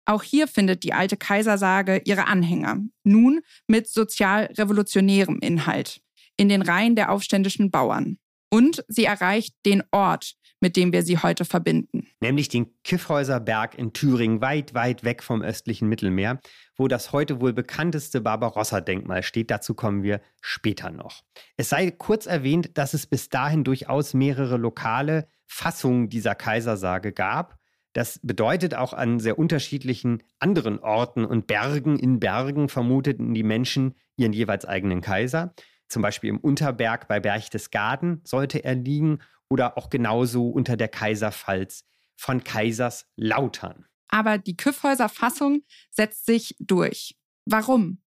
[0.06, 6.00] Auch hier findet die alte Kaisersage ihre Anhänger, nun mit sozialrevolutionärem Inhalt,
[6.36, 8.18] in den Reihen der aufständischen Bauern.
[8.50, 12.06] Und sie erreicht den Ort, mit dem wir sie heute verbinden.
[12.20, 16.40] Nämlich den Kiffhäuserberg in Thüringen, weit, weit weg vom östlichen Mittelmeer,
[16.76, 19.50] wo das heute wohl bekannteste Barbarossa-Denkmal steht.
[19.50, 21.22] Dazu kommen wir später noch.
[21.56, 27.58] Es sei kurz erwähnt, dass es bis dahin durchaus mehrere lokale Fassungen dieser Kaisersage gab
[27.94, 33.94] das bedeutet auch an sehr unterschiedlichen anderen Orten und Bergen in Bergen vermuteten die Menschen
[34.16, 35.54] ihren jeweils eigenen Kaiser.
[35.88, 41.84] Zum Beispiel im Unterberg bei Berchtesgaden sollte er liegen oder auch genauso unter der Kaiserpfalz
[42.16, 43.86] von Kaiserslautern.
[44.08, 47.16] Aber die Kyffhäuser Fassung setzt sich durch.
[47.46, 48.02] Warum?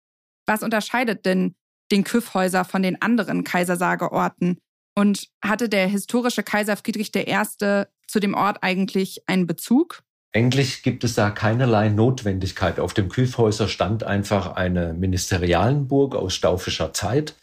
[0.45, 1.56] Was unterscheidet denn
[1.91, 4.60] den Kyffhäuser von den anderen Kaisersageorten?
[4.95, 7.86] Und hatte der historische Kaiser Friedrich I.
[8.07, 10.03] zu dem Ort eigentlich einen Bezug?
[10.33, 12.79] Eigentlich gibt es da keinerlei Notwendigkeit.
[12.79, 17.35] Auf dem Kühlhäuser stand einfach eine Ministerialenburg aus staufischer Zeit.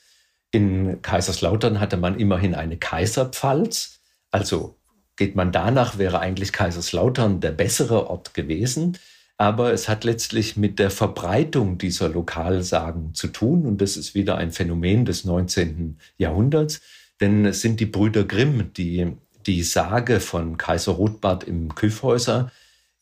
[0.50, 4.00] In Kaiserslautern hatte man immerhin eine Kaiserpfalz.
[4.30, 4.76] Also
[5.16, 8.98] geht man danach, wäre eigentlich Kaiserslautern der bessere Ort gewesen.
[9.36, 13.66] Aber es hat letztlich mit der Verbreitung dieser Lokalsagen zu tun.
[13.66, 15.98] Und das ist wieder ein Phänomen des 19.
[16.18, 16.80] Jahrhunderts.
[17.20, 19.16] Denn es sind die Brüder Grimm, die
[19.46, 22.50] die Sage von Kaiser Rotbart im Kyffhäuser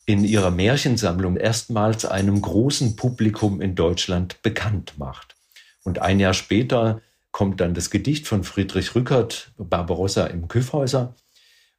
[0.05, 5.35] in ihrer Märchensammlung erstmals einem großen Publikum in Deutschland bekannt macht.
[5.83, 11.15] Und ein Jahr später kommt dann das Gedicht von Friedrich Rückert, Barbarossa im Kyffhäuser.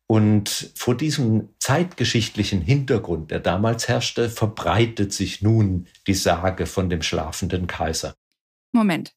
[0.07, 7.03] Und vor diesem zeitgeschichtlichen Hintergrund, der damals herrschte, verbreitet sich nun die Sage von dem
[7.03, 8.15] schlafenden Kaiser.
[8.73, 9.15] Moment,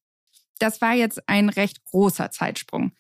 [0.60, 2.94] das war jetzt ein recht großer Zeitsprung.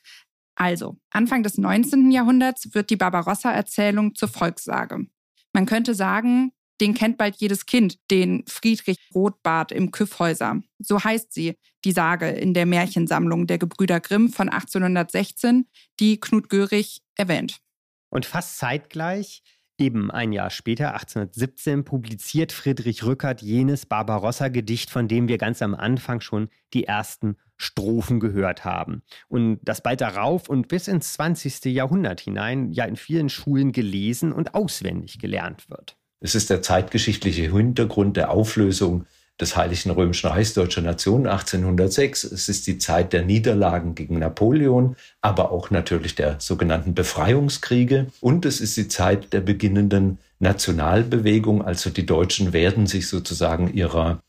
[0.59, 2.09] Also, Anfang des 19.
[2.09, 5.05] Jahrhunderts wird die Barbarossa-Erzählung zur Volkssage.
[5.53, 6.51] Man könnte sagen,
[6.81, 10.61] den kennt bald jedes Kind, den Friedrich Rotbart im Küffhäuser.
[10.79, 15.67] So heißt sie, die Sage in der Märchensammlung der Gebrüder Grimm von 1816,
[15.99, 17.59] die Knut Görig erwähnt.
[18.09, 19.43] Und fast zeitgleich,
[19.77, 25.75] eben ein Jahr später, 1817, publiziert Friedrich Rückert jenes Barbarossa-Gedicht, von dem wir ganz am
[25.75, 29.01] Anfang schon die ersten Strophen gehört haben.
[29.27, 31.65] Und das bald darauf und bis ins 20.
[31.65, 35.97] Jahrhundert hinein ja in vielen Schulen gelesen und auswendig gelernt wird.
[36.19, 39.05] Es ist der zeitgeschichtliche Hintergrund der Auflösung
[39.39, 42.23] des Heiligen Römischen Reichs Deutscher Nation 1806.
[42.23, 48.07] Es ist die Zeit der Niederlagen gegen Napoleon, aber auch natürlich der sogenannten Befreiungskriege.
[48.19, 51.63] Und es ist die Zeit der beginnenden Nationalbewegung.
[51.63, 54.21] Also die Deutschen werden sich sozusagen ihrer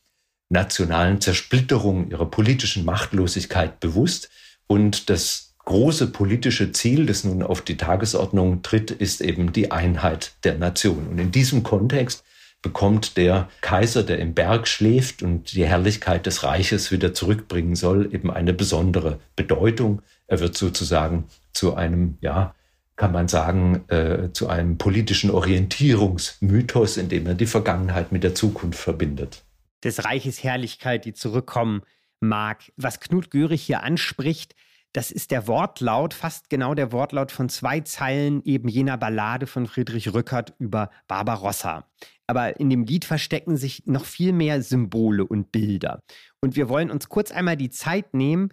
[0.49, 4.29] nationalen Zersplitterung, ihrer politischen Machtlosigkeit bewusst.
[4.67, 10.33] Und das große politische Ziel, das nun auf die Tagesordnung tritt, ist eben die Einheit
[10.43, 11.07] der Nation.
[11.07, 12.23] Und in diesem Kontext
[12.61, 18.13] bekommt der Kaiser, der im Berg schläft und die Herrlichkeit des Reiches wieder zurückbringen soll,
[18.13, 20.01] eben eine besondere Bedeutung.
[20.27, 22.53] Er wird sozusagen zu einem, ja,
[22.95, 28.35] kann man sagen, äh, zu einem politischen Orientierungsmythos, in dem er die Vergangenheit mit der
[28.35, 29.43] Zukunft verbindet.
[29.83, 31.81] Des Reiches Herrlichkeit, die zurückkommen
[32.19, 32.71] mag.
[32.75, 34.55] Was Knut Görig hier anspricht,
[34.91, 39.67] das ist der Wortlaut, fast genau der Wortlaut von zwei Zeilen eben jener Ballade von
[39.67, 41.87] Friedrich Rückert über Barbarossa.
[42.25, 46.01] Aber in dem Lied verstecken sich noch viel mehr Symbole und Bilder.
[46.41, 48.49] Und wir wollen uns kurz einmal die Zeit nehmen,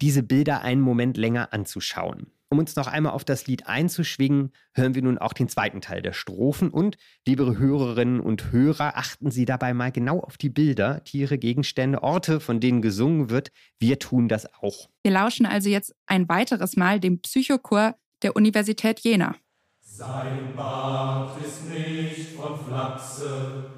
[0.00, 2.30] diese Bilder einen Moment länger anzuschauen.
[2.50, 6.00] Um uns noch einmal auf das Lied einzuschwingen, hören wir nun auch den zweiten Teil
[6.00, 6.70] der Strophen.
[6.70, 6.96] Und,
[7.26, 12.40] liebe Hörerinnen und Hörer, achten Sie dabei mal genau auf die Bilder, Tiere, Gegenstände, Orte,
[12.40, 13.50] von denen gesungen wird.
[13.78, 14.88] Wir tun das auch.
[15.02, 19.36] Wir lauschen also jetzt ein weiteres Mal dem Psychochor der Universität Jena.
[19.82, 23.72] Sein Bart ist nicht von Flachse,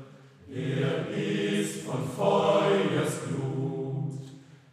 [0.48, 4.30] er ist von Feuers Glut,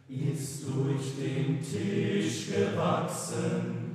[0.08, 3.87] ist durch den Tisch gewachsen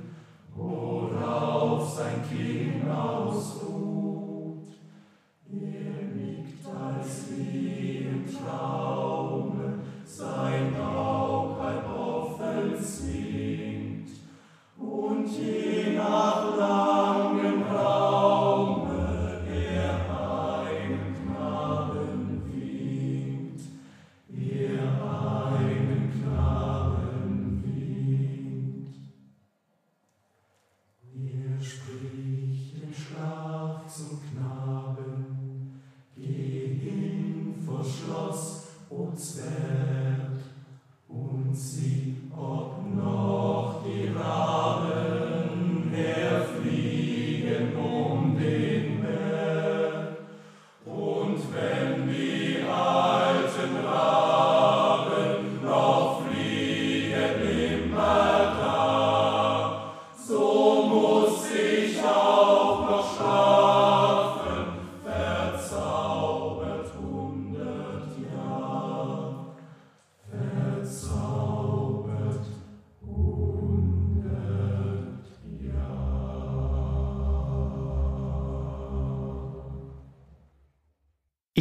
[0.56, 4.68] worauf sein Kinn ausruht.
[5.50, 9.03] Er liegt als wie im Traume,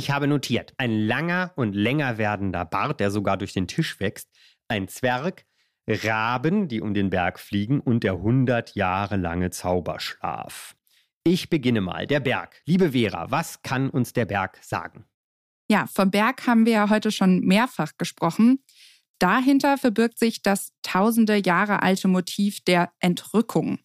[0.04, 4.30] Ich habe notiert, ein langer und länger werdender Bart, der sogar durch den Tisch wächst,
[4.68, 5.46] ein Zwerg,
[5.88, 10.76] Raben, die um den Berg fliegen und der hundert Jahre lange Zauberschlaf.
[11.24, 12.06] Ich beginne mal.
[12.06, 12.62] Der Berg.
[12.66, 15.06] Liebe Vera, was kann uns der Berg sagen?
[15.72, 18.62] Ja, vom Berg haben wir ja heute schon mehrfach gesprochen.
[19.20, 23.80] Dahinter verbirgt sich das tausende Jahre alte Motiv der Entrückung,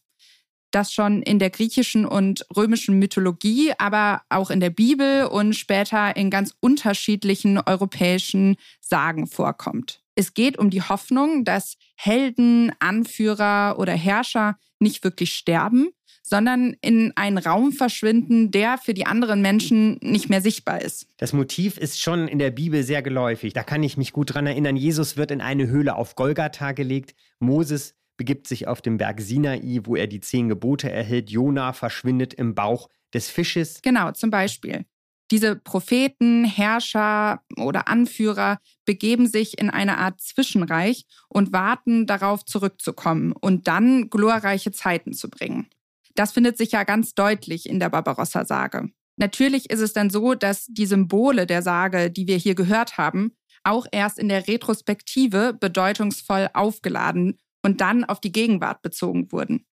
[0.71, 6.17] das schon in der griechischen und römischen Mythologie, aber auch in der Bibel und später
[6.17, 10.03] in ganz unterschiedlichen europäischen Sagen vorkommt.
[10.15, 15.91] Es geht um die Hoffnung, dass Helden, Anführer oder Herrscher nicht wirklich sterben,
[16.23, 21.07] sondern in einen Raum verschwinden, der für die anderen Menschen nicht mehr sichtbar ist.
[21.17, 23.53] Das Motiv ist schon in der Bibel sehr geläufig.
[23.55, 24.77] Da kann ich mich gut dran erinnern.
[24.77, 27.15] Jesus wird in eine Höhle auf Golgatha gelegt.
[27.39, 31.31] Moses begibt sich auf den Berg Sinai, wo er die zehn Gebote erhält.
[31.31, 33.81] Jona verschwindet im Bauch des Fisches.
[33.81, 34.85] Genau, zum Beispiel.
[35.31, 43.33] Diese Propheten, Herrscher oder Anführer begeben sich in eine Art Zwischenreich und warten darauf zurückzukommen
[43.33, 45.69] und dann glorreiche Zeiten zu bringen.
[46.15, 48.91] Das findet sich ja ganz deutlich in der Barbarossa-Sage.
[49.17, 53.33] Natürlich ist es dann so, dass die Symbole der Sage, die wir hier gehört haben,
[53.65, 59.67] auch erst in der Retrospektive bedeutungsvoll aufgeladen und dann auf die Gegenwart bezogen wurden.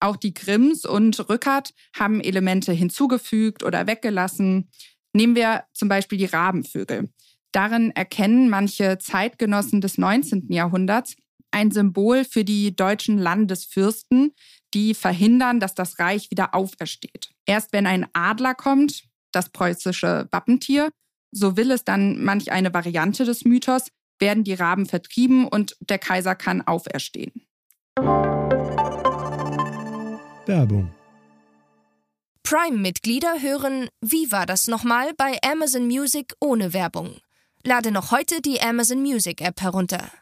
[0.00, 4.70] Auch die Grimms und Rückert haben Elemente hinzugefügt oder weggelassen.
[5.12, 7.10] Nehmen wir zum Beispiel die Rabenvögel.
[7.52, 10.52] Darin erkennen manche Zeitgenossen des 19.
[10.52, 11.16] Jahrhunderts
[11.50, 14.34] ein Symbol für die deutschen Landesfürsten,
[14.74, 17.30] die verhindern, dass das Reich wieder aufersteht.
[17.46, 20.90] Erst wenn ein Adler kommt, das preußische Wappentier,
[21.32, 23.88] so will es dann manch eine Variante des Mythos,
[24.18, 27.32] werden die Raben vertrieben und der Kaiser kann auferstehen.
[30.46, 30.92] Werbung.
[32.42, 37.16] Prime-Mitglieder hören Wie war das nochmal bei Amazon Music ohne Werbung.
[37.64, 40.12] Lade noch heute die Amazon Music App herunter.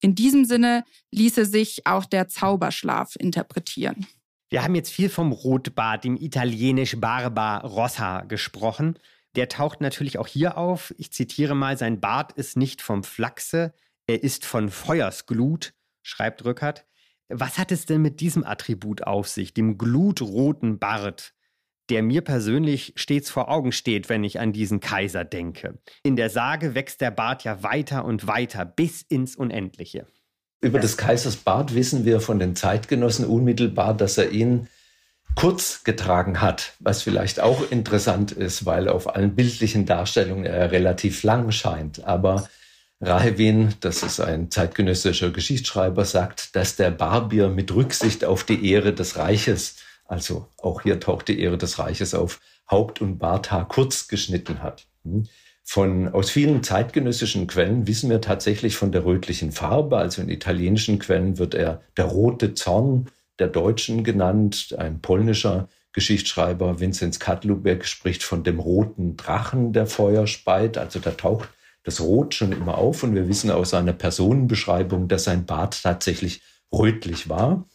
[0.00, 4.06] In diesem Sinne ließe sich auch der Zauberschlaf interpretieren.
[4.54, 9.00] Wir haben jetzt viel vom Rotbart, dem italienisch Barbarossa, gesprochen.
[9.34, 10.94] Der taucht natürlich auch hier auf.
[10.96, 13.74] Ich zitiere mal, sein Bart ist nicht vom Flachse,
[14.06, 16.86] er ist von Feuersglut, schreibt Rückert.
[17.28, 21.34] Was hat es denn mit diesem Attribut auf sich, dem glutroten Bart,
[21.90, 25.80] der mir persönlich stets vor Augen steht, wenn ich an diesen Kaiser denke?
[26.04, 30.06] In der Sage wächst der Bart ja weiter und weiter bis ins Unendliche.
[30.64, 34.66] Über des Kaisers Bart wissen wir von den Zeitgenossen unmittelbar, dass er ihn
[35.34, 41.22] kurz getragen hat, was vielleicht auch interessant ist, weil auf allen bildlichen Darstellungen er relativ
[41.22, 42.04] lang scheint.
[42.04, 42.48] Aber
[43.02, 48.94] Rahewin, das ist ein zeitgenössischer Geschichtsschreiber, sagt, dass der Barbier mit Rücksicht auf die Ehre
[48.94, 52.40] des Reiches, also auch hier taucht die Ehre des Reiches auf,
[52.70, 54.86] Haupt- und Barthaar kurz geschnitten hat.
[55.66, 59.96] Von, aus vielen zeitgenössischen Quellen wissen wir tatsächlich von der rötlichen Farbe.
[59.96, 63.06] Also in italienischen Quellen wird er der rote Zorn
[63.38, 64.74] der Deutschen genannt.
[64.78, 70.76] Ein polnischer Geschichtsschreiber Vinzenz Kadlubek spricht von dem roten Drachen, der Feuer speit.
[70.76, 71.48] Also da taucht
[71.82, 73.02] das Rot schon immer auf.
[73.02, 76.42] Und wir wissen aus seiner Personenbeschreibung, dass sein Bart tatsächlich
[76.72, 77.66] rötlich war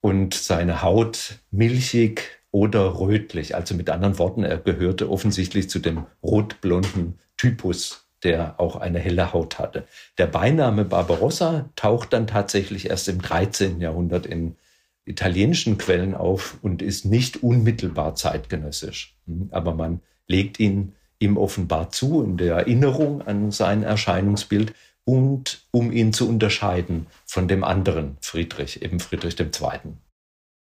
[0.00, 3.54] und seine Haut milchig oder rötlich.
[3.54, 9.32] Also mit anderen Worten, er gehörte offensichtlich zu dem rotblonden Typus, der auch eine helle
[9.32, 9.86] Haut hatte.
[10.18, 13.80] Der Beiname Barbarossa taucht dann tatsächlich erst im 13.
[13.80, 14.56] Jahrhundert in
[15.04, 19.16] italienischen Quellen auf und ist nicht unmittelbar zeitgenössisch.
[19.26, 24.74] Hm, aber man legt ihn ihm offenbar zu in der Erinnerung an sein Erscheinungsbild
[25.04, 29.94] und um ihn zu unterscheiden von dem anderen Friedrich, eben Friedrich II.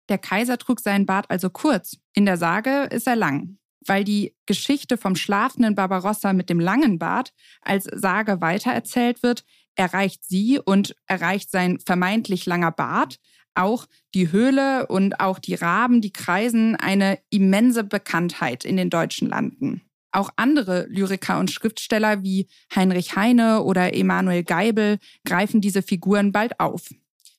[0.08, 1.98] Der Kaiser trug seinen Bart also kurz.
[2.14, 3.58] In der Sage ist er lang.
[3.88, 7.32] Weil die Geschichte vom schlafenden Barbarossa mit dem langen Bart
[7.62, 9.44] als Sage weitererzählt wird,
[9.76, 13.20] erreicht sie und erreicht sein vermeintlich langer Bart
[13.56, 19.30] auch die Höhle und auch die Raben, die kreisen, eine immense Bekanntheit in den deutschen
[19.30, 19.82] Landen.
[20.12, 26.60] Auch andere Lyriker und Schriftsteller wie Heinrich Heine oder Emanuel Geibel greifen diese Figuren bald
[26.60, 26.90] auf.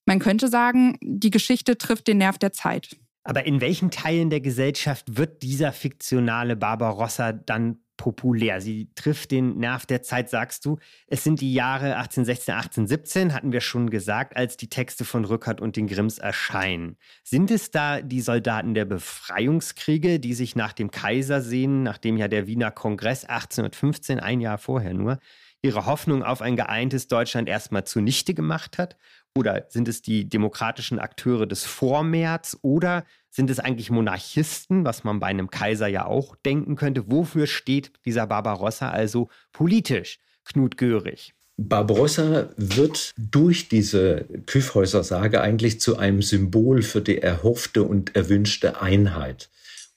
[0.04, 2.96] Man könnte sagen, die Geschichte trifft den Nerv der Zeit.
[3.26, 8.60] Aber in welchen Teilen der Gesellschaft wird dieser fiktionale Barbarossa dann populär?
[8.60, 10.78] Sie trifft den Nerv der Zeit, sagst du.
[11.08, 15.60] Es sind die Jahre 1816, 1817, hatten wir schon gesagt, als die Texte von Rückert
[15.60, 16.98] und den Grimms erscheinen.
[17.24, 22.28] Sind es da die Soldaten der Befreiungskriege, die sich nach dem Kaiser sehen, nachdem ja
[22.28, 25.18] der Wiener Kongress 1815, ein Jahr vorher nur,
[25.62, 28.96] ihre Hoffnung auf ein geeintes Deutschland erstmal zunichte gemacht hat?
[29.34, 32.56] Oder sind es die demokratischen Akteure des Vormärz?
[32.62, 37.10] Oder sind es eigentlich Monarchisten, was man bei einem Kaiser ja auch denken könnte?
[37.10, 41.34] Wofür steht dieser Barbarossa also politisch, Knut Görig?
[41.58, 49.48] Barbarossa wird durch diese Kyffhäuser-Sage eigentlich zu einem Symbol für die erhoffte und erwünschte Einheit.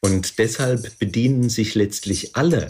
[0.01, 2.67] Und deshalb bedienen sich letztlich alle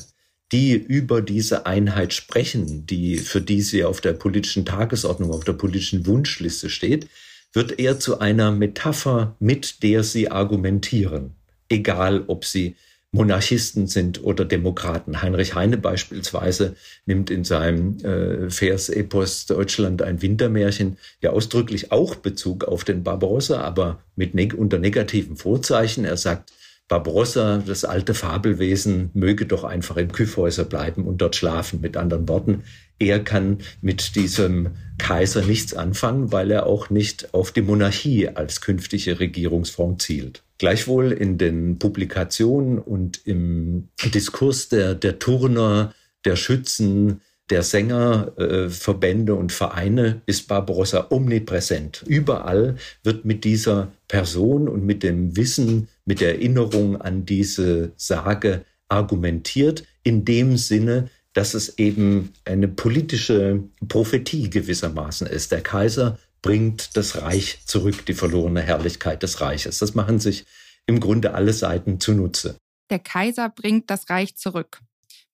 [0.51, 5.53] die über diese Einheit sprechen, die für die sie auf der politischen Tagesordnung, auf der
[5.53, 7.07] politischen Wunschliste steht,
[7.53, 11.35] wird er zu einer Metapher, mit der sie argumentieren.
[11.69, 12.75] Egal, ob sie
[13.11, 15.21] Monarchisten sind oder Demokraten.
[15.23, 16.75] Heinrich Heine beispielsweise
[17.07, 23.61] nimmt in seinem äh, Vers-Epos Deutschland ein Wintermärchen ja ausdrücklich auch Bezug auf den Barbarossa,
[23.61, 26.05] aber mit neg unter negativen Vorzeichen.
[26.05, 26.51] Er sagt,
[26.89, 31.81] Barbarossa, das alte Fabelwesen, möge doch einfach im Kyffhäuser bleiben und dort schlafen.
[31.81, 32.63] Mit anderen Worten,
[32.97, 38.59] er kann mit diesem Kaiser nichts anfangen, weil er auch nicht auf die Monarchie als
[38.59, 40.43] künftige Regierungsform zielt.
[40.57, 45.93] Gleichwohl in den Publikationen und im Diskurs der, der Turner,
[46.25, 52.03] der Schützen, der Sängerverbände äh, und Vereine ist Barbarossa omnipräsent.
[52.07, 58.65] Überall wird mit dieser Person und mit dem Wissen, mit der Erinnerung an diese Sage
[58.87, 65.51] argumentiert, in dem Sinne, dass es eben eine politische Prophetie gewissermaßen ist.
[65.51, 69.77] Der Kaiser bringt das Reich zurück, die verlorene Herrlichkeit des Reiches.
[69.77, 70.47] Das machen sich
[70.87, 72.57] im Grunde alle Seiten zunutze.
[72.89, 74.79] Der Kaiser bringt das Reich zurück.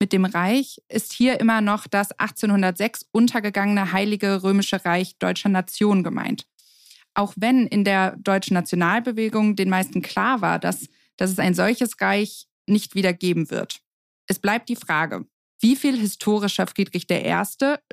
[0.01, 6.03] Mit dem Reich ist hier immer noch das 1806 untergegangene Heilige Römische Reich deutscher Nation
[6.03, 6.45] gemeint.
[7.15, 10.87] Auch wenn in der deutschen Nationalbewegung den meisten klar war, dass,
[11.17, 13.79] dass es ein solches Reich nicht wieder geben wird.
[14.27, 15.25] Es bleibt die Frage,
[15.61, 17.41] wie viel historischer Friedrich I.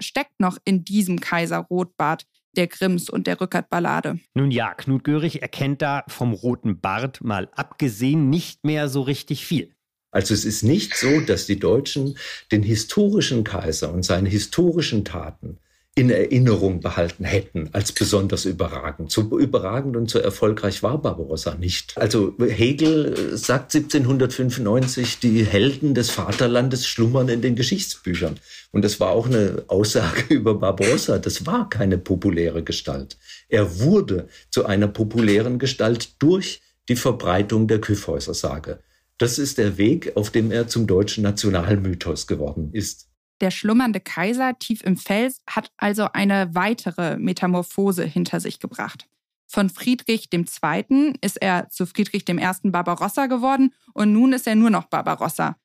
[0.00, 4.18] steckt noch in diesem Kaiser Rotbart, der Grimms und der Rückert-Ballade?
[4.34, 9.46] Nun ja, Knut Görig erkennt da vom roten Bart mal abgesehen nicht mehr so richtig
[9.46, 9.74] viel.
[10.10, 12.18] Also es ist nicht so, dass die Deutschen
[12.50, 15.58] den historischen Kaiser und seine historischen Taten
[15.94, 19.12] in Erinnerung behalten hätten als besonders überragend.
[19.12, 21.98] So überragend und so erfolgreich war Barbarossa nicht.
[21.98, 28.38] Also Hegel sagt 1795, die Helden des Vaterlandes schlummern in den Geschichtsbüchern.
[28.70, 31.18] Und das war auch eine Aussage über Barbarossa.
[31.18, 33.18] Das war keine populäre Gestalt.
[33.50, 38.78] Er wurde zu einer populären Gestalt durch die Verbreitung der Kyffhäuser-Sage.
[39.18, 43.11] Das ist der Weg, auf dem er zum deutschen Nationalmythos geworden ist.
[43.40, 49.08] Der schlummernde Kaiser tief im Fels hat also eine weitere Metamorphose hinter sich gebracht.
[49.48, 51.14] Von Friedrich II.
[51.20, 52.70] ist er zu Friedrich I.
[52.70, 55.56] Barbarossa geworden und nun ist er nur noch Barbarossa,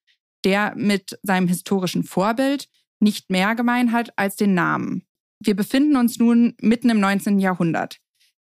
[0.43, 2.68] der mit seinem historischen Vorbild
[2.99, 5.03] nicht mehr gemein hat als den Namen.
[5.39, 7.39] Wir befinden uns nun mitten im 19.
[7.39, 7.97] Jahrhundert.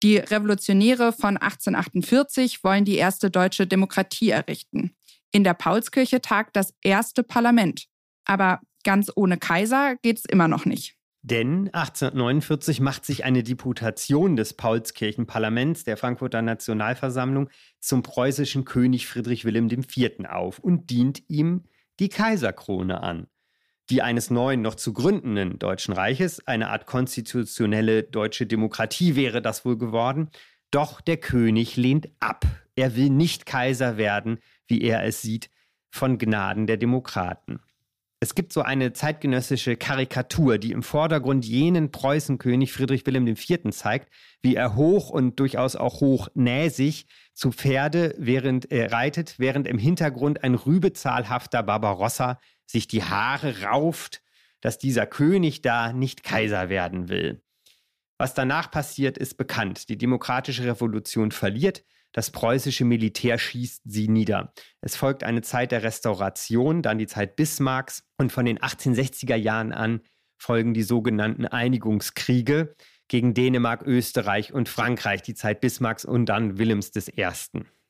[0.02, 4.96] Die Revolutionäre von 1848 wollen die erste deutsche Demokratie errichten.
[5.32, 7.86] In der Paulskirche tagt das erste Parlament.
[8.26, 10.96] Aber ganz ohne Kaiser geht es immer noch nicht.
[11.22, 17.50] Denn 1849 macht sich eine Deputation des Paulskirchenparlaments der Frankfurter Nationalversammlung
[17.80, 20.26] zum preußischen König Friedrich Wilhelm IV.
[20.30, 21.66] auf und dient ihm
[22.00, 23.28] die Kaiserkrone an.
[23.90, 29.66] Die eines neuen, noch zu gründenden Deutschen Reiches, eine Art konstitutionelle deutsche Demokratie wäre das
[29.66, 30.30] wohl geworden.
[30.72, 32.46] Doch der König lehnt ab.
[32.76, 35.50] Er will nicht Kaiser werden, wie er es sieht,
[35.90, 37.60] von Gnaden der Demokraten.
[38.22, 43.72] Es gibt so eine zeitgenössische Karikatur, die im Vordergrund jenen Preußenkönig Friedrich Wilhelm IV.
[43.72, 44.12] zeigt,
[44.42, 50.44] wie er hoch und durchaus auch hochnäsig zu Pferde während er reitet, während im Hintergrund
[50.44, 54.22] ein rübezahlhafter Barbarossa sich die Haare rauft,
[54.60, 57.42] dass dieser König da nicht Kaiser werden will.
[58.18, 59.88] Was danach passiert, ist bekannt.
[59.88, 64.54] Die demokratische Revolution verliert, das preußische Militär schießt sie nieder.
[64.82, 69.72] Es folgt eine Zeit der Restauration, dann die Zeit Bismarcks und von den 1860er Jahren
[69.72, 70.02] an
[70.38, 72.76] folgen die sogenannten Einigungskriege
[73.08, 77.28] gegen Dänemark, Österreich und Frankreich, die Zeit Bismarcks und dann Willems I.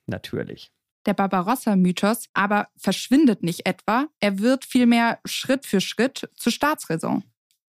[0.08, 0.72] natürlich.
[1.06, 7.24] Der Barbarossa-Mythos aber verschwindet nicht etwa, er wird vielmehr Schritt für Schritt zur Staatsräson.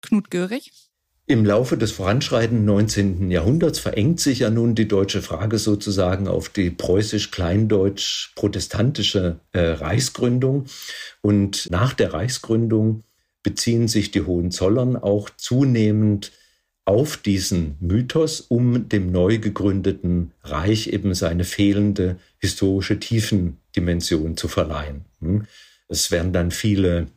[0.03, 0.71] Knut Görig?
[1.29, 3.33] Im Laufe des voranschreitenden 19.
[3.33, 10.67] Jahrhunderts verengt sich ja nun die deutsche Frage sozusagen auf die preußisch-kleindeutsch-protestantische äh, Reichsgründung.
[11.23, 13.03] Und nach der Reichsgründung
[13.43, 16.31] beziehen sich die Hohenzollern auch zunehmend
[16.85, 25.07] auf diesen Mythos, um dem neu gegründeten Reich eben seine fehlende historische Tiefendimension zu verleihen.
[25.21, 25.49] Hm?
[25.89, 27.09] Es werden dann viele,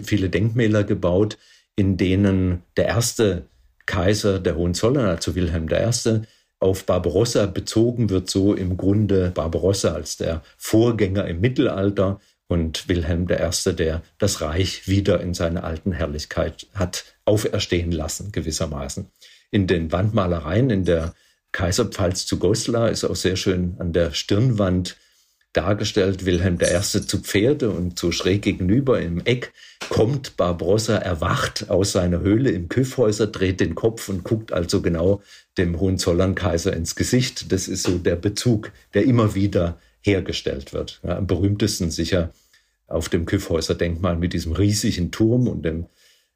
[0.00, 1.36] viele Denkmäler gebaut,
[1.74, 3.48] in denen der erste
[3.86, 6.20] Kaiser der Hohenzollern, also Wilhelm I.,
[6.58, 13.28] auf Barbarossa bezogen wird, so im Grunde Barbarossa als der Vorgänger im Mittelalter und Wilhelm
[13.28, 19.10] I., der das Reich wieder in seine alten Herrlichkeit hat auferstehen lassen, gewissermaßen.
[19.50, 21.14] In den Wandmalereien in der
[21.52, 24.96] Kaiserpfalz zu Goslar ist auch sehr schön an der Stirnwand
[25.56, 26.80] dargestellt, Wilhelm I.
[26.82, 29.52] zu Pferde und so schräg gegenüber im Eck
[29.88, 35.22] kommt Barbarossa erwacht aus seiner Höhle im Küffhäuser, dreht den Kopf und guckt also genau
[35.58, 37.52] dem Hohenzollern-Kaiser ins Gesicht.
[37.52, 41.00] Das ist so der Bezug, der immer wieder hergestellt wird.
[41.02, 42.32] Ja, am berühmtesten sicher
[42.86, 45.86] auf dem Küffhäuser-Denkmal mit diesem riesigen Turm und dem,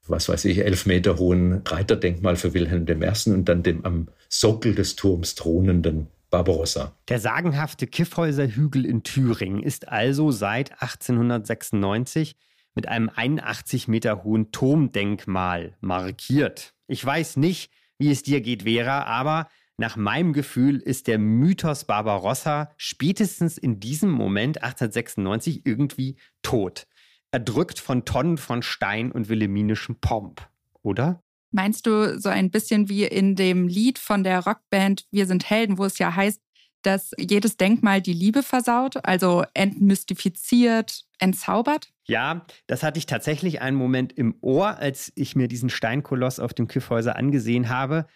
[0.07, 3.31] was weiß ich, elf Meter hohen Reiterdenkmal für Wilhelm I.
[3.31, 6.97] und dann dem am Sockel des Turms thronenden Barbarossa.
[7.09, 12.37] Der sagenhafte Kiffhäuser-Hügel in Thüringen ist also seit 1896
[12.75, 16.75] mit einem 81 Meter hohen Turmdenkmal markiert.
[16.87, 21.85] Ich weiß nicht, wie es dir geht, Vera, aber nach meinem Gefühl ist der Mythos
[21.85, 26.87] Barbarossa spätestens in diesem Moment 1896 irgendwie tot.
[27.31, 30.49] Erdrückt von Tonnen von Stein und wilhelminischem Pomp,
[30.83, 31.23] oder?
[31.51, 35.79] Meinst du so ein bisschen wie in dem Lied von der Rockband Wir sind Helden,
[35.79, 36.41] wo es ja heißt,
[36.83, 41.89] dass jedes Denkmal die Liebe versaut, also entmystifiziert, entzaubert?
[42.07, 46.55] Ja, das hatte ich tatsächlich einen Moment im Ohr, als ich mir diesen Steinkoloss auf
[46.55, 48.07] dem Kiffhäuser angesehen habe.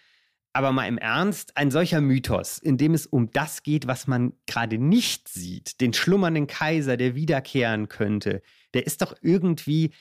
[0.53, 4.33] Aber mal im Ernst, ein solcher Mythos, in dem es um das geht, was man
[4.47, 8.41] gerade nicht sieht, den schlummernden Kaiser, der wiederkehren könnte,
[8.73, 9.91] der ist doch irgendwie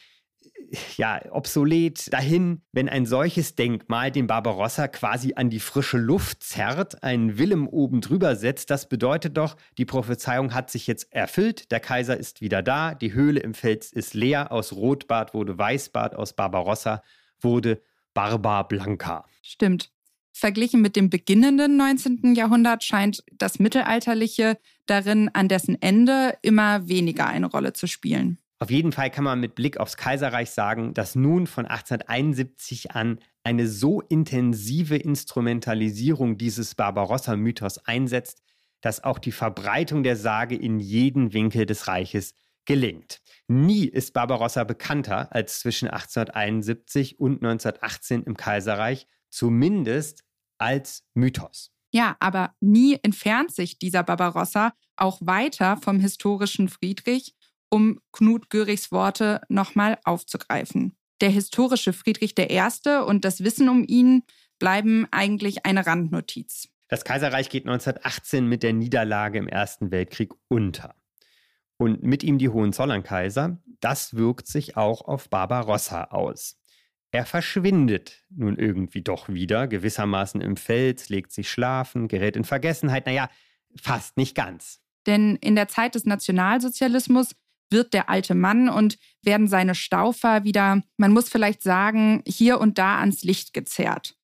[0.96, 7.02] ja, obsolet dahin, wenn ein solches Denkmal den Barbarossa quasi an die frische Luft zerrt,
[7.02, 8.70] einen Willem oben drüber setzt.
[8.70, 13.12] Das bedeutet doch, die Prophezeiung hat sich jetzt erfüllt, der Kaiser ist wieder da, die
[13.12, 17.02] Höhle im Fels ist leer, aus Rotbart wurde Weißbart, aus Barbarossa
[17.40, 17.82] wurde
[18.14, 19.26] Barba Blanca.
[19.42, 19.90] Stimmt.
[20.36, 22.34] Verglichen mit dem beginnenden 19.
[22.34, 28.38] Jahrhundert scheint das Mittelalterliche darin an dessen Ende immer weniger eine Rolle zu spielen.
[28.64, 33.18] Auf jeden Fall kann man mit Blick aufs Kaiserreich sagen, dass nun von 1871 an
[33.42, 38.42] eine so intensive Instrumentalisierung dieses Barbarossa-Mythos einsetzt,
[38.80, 42.32] dass auch die Verbreitung der Sage in jeden Winkel des Reiches
[42.64, 43.20] gelingt.
[43.48, 50.24] Nie ist Barbarossa bekannter als zwischen 1871 und 1918 im Kaiserreich, zumindest
[50.56, 51.70] als Mythos.
[51.92, 57.34] Ja, aber nie entfernt sich dieser Barbarossa auch weiter vom historischen Friedrich
[57.74, 60.96] um Knut Görichs Worte nochmal aufzugreifen.
[61.20, 62.60] Der historische Friedrich I.
[63.04, 64.22] und das Wissen um ihn
[64.60, 66.68] bleiben eigentlich eine Randnotiz.
[66.86, 70.94] Das Kaiserreich geht 1918 mit der Niederlage im Ersten Weltkrieg unter.
[71.76, 73.58] Und mit ihm die Hohenzollernkaiser.
[73.80, 76.56] Das wirkt sich auch auf Barbarossa aus.
[77.10, 83.06] Er verschwindet nun irgendwie doch wieder, gewissermaßen im Fels, legt sich schlafen, gerät in Vergessenheit.
[83.06, 83.28] Naja,
[83.82, 84.80] fast nicht ganz.
[85.06, 87.34] Denn in der Zeit des Nationalsozialismus
[87.74, 92.78] wird der alte Mann und werden seine Staufer wieder, man muss vielleicht sagen, hier und
[92.78, 94.14] da ans Licht gezerrt.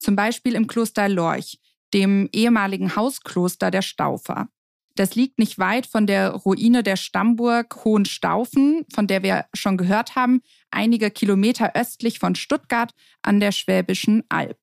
[0.00, 1.60] Zum Beispiel im Kloster Lorch,
[1.94, 4.48] dem ehemaligen Hauskloster der Staufer.
[4.96, 10.16] Das liegt nicht weit von der Ruine der Stammburg Hohenstaufen, von der wir schon gehört
[10.16, 10.40] haben,
[10.70, 14.58] einige Kilometer östlich von Stuttgart an der Schwäbischen Alb.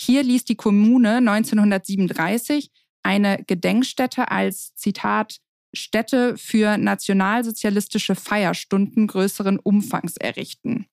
[0.00, 2.70] Hier ließ die Kommune 1937
[3.02, 5.40] eine Gedenkstätte als, Zitat,
[5.72, 10.86] Städte für nationalsozialistische Feierstunden größeren Umfangs errichten,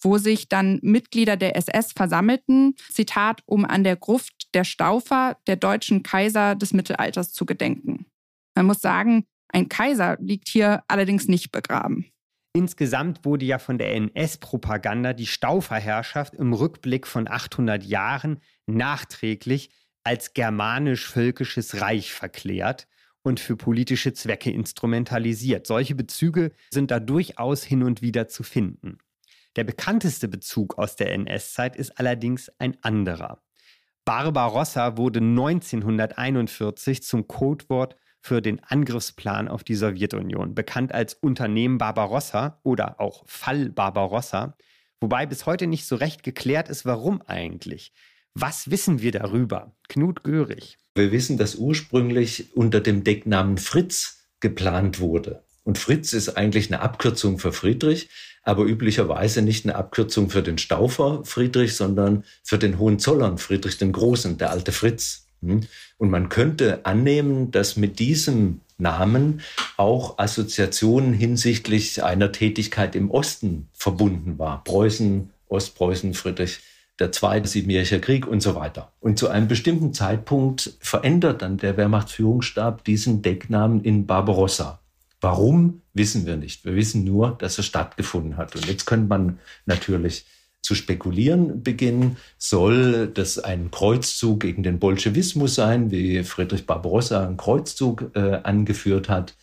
[0.00, 5.56] wo sich dann Mitglieder der SS versammelten, Zitat, um an der Gruft der Staufer, der
[5.56, 8.06] deutschen Kaiser des Mittelalters zu gedenken.
[8.54, 12.06] Man muss sagen, ein Kaiser liegt hier allerdings nicht begraben.
[12.52, 19.70] Insgesamt wurde ja von der NS-Propaganda die Stauferherrschaft im Rückblick von 800 Jahren nachträglich
[20.02, 22.88] als germanisch-völkisches Reich verklärt
[23.22, 25.66] und für politische Zwecke instrumentalisiert.
[25.66, 28.98] Solche Bezüge sind da durchaus hin und wieder zu finden.
[29.56, 33.42] Der bekannteste Bezug aus der NS-Zeit ist allerdings ein anderer.
[34.04, 42.60] Barbarossa wurde 1941 zum Codewort für den Angriffsplan auf die Sowjetunion, bekannt als Unternehmen Barbarossa
[42.62, 44.56] oder auch Fall Barbarossa,
[45.00, 47.92] wobei bis heute nicht so recht geklärt ist, warum eigentlich.
[48.34, 49.72] Was wissen wir darüber?
[49.88, 50.78] Knut Görig.
[50.94, 55.42] Wir wissen, dass ursprünglich unter dem Decknamen Fritz geplant wurde.
[55.64, 58.08] Und Fritz ist eigentlich eine Abkürzung für Friedrich,
[58.42, 63.92] aber üblicherweise nicht eine Abkürzung für den Staufer Friedrich, sondern für den Hohenzollern Friedrich den
[63.92, 65.26] Großen, der alte Fritz.
[65.42, 65.62] Hm?
[65.98, 69.42] Und man könnte annehmen, dass mit diesem Namen
[69.76, 74.64] auch Assoziationen hinsichtlich einer Tätigkeit im Osten verbunden war.
[74.64, 76.60] Preußen, Ostpreußen, Friedrich
[77.00, 78.92] der Zweite Siebenjährige Krieg und so weiter.
[79.00, 84.80] Und zu einem bestimmten Zeitpunkt verändert dann der Wehrmachtsführungsstab diesen Decknamen in Barbarossa.
[85.20, 86.64] Warum, wissen wir nicht.
[86.64, 88.54] Wir wissen nur, dass es stattgefunden hat.
[88.54, 90.26] Und jetzt könnte man natürlich
[90.62, 92.16] zu spekulieren beginnen.
[92.38, 99.08] Soll das ein Kreuzzug gegen den Bolschewismus sein, wie Friedrich Barbarossa einen Kreuzzug äh, angeführt
[99.08, 99.34] hat?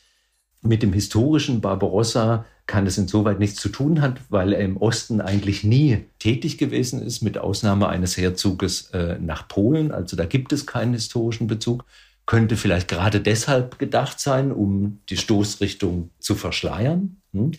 [0.61, 5.21] Mit dem historischen Barbarossa kann es insoweit nichts zu tun hat, weil er im Osten
[5.21, 9.91] eigentlich nie tätig gewesen ist, mit Ausnahme eines Herzuges äh, nach Polen.
[9.91, 11.85] Also da gibt es keinen historischen Bezug.
[12.25, 17.21] Könnte vielleicht gerade deshalb gedacht sein, um die Stoßrichtung zu verschleiern.
[17.33, 17.53] Hm?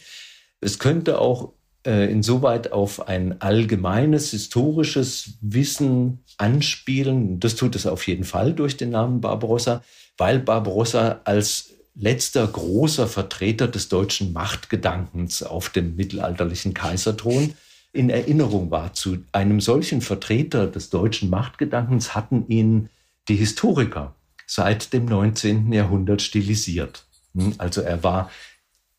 [0.61, 1.53] Es könnte auch
[1.87, 7.41] äh, insoweit auf ein allgemeines historisches Wissen anspielen.
[7.41, 9.83] Das tut es auf jeden Fall durch den Namen Barbarossa,
[10.19, 17.55] weil Barbarossa als letzter großer Vertreter des deutschen Machtgedankens auf dem mittelalterlichen Kaiserthron
[17.93, 18.93] in Erinnerung war.
[18.95, 22.89] Zu einem solchen Vertreter des deutschen Machtgedankens hatten ihn
[23.29, 24.15] die Historiker
[24.47, 25.73] seit dem 19.
[25.73, 27.05] Jahrhundert stilisiert.
[27.35, 28.31] Hm, also er war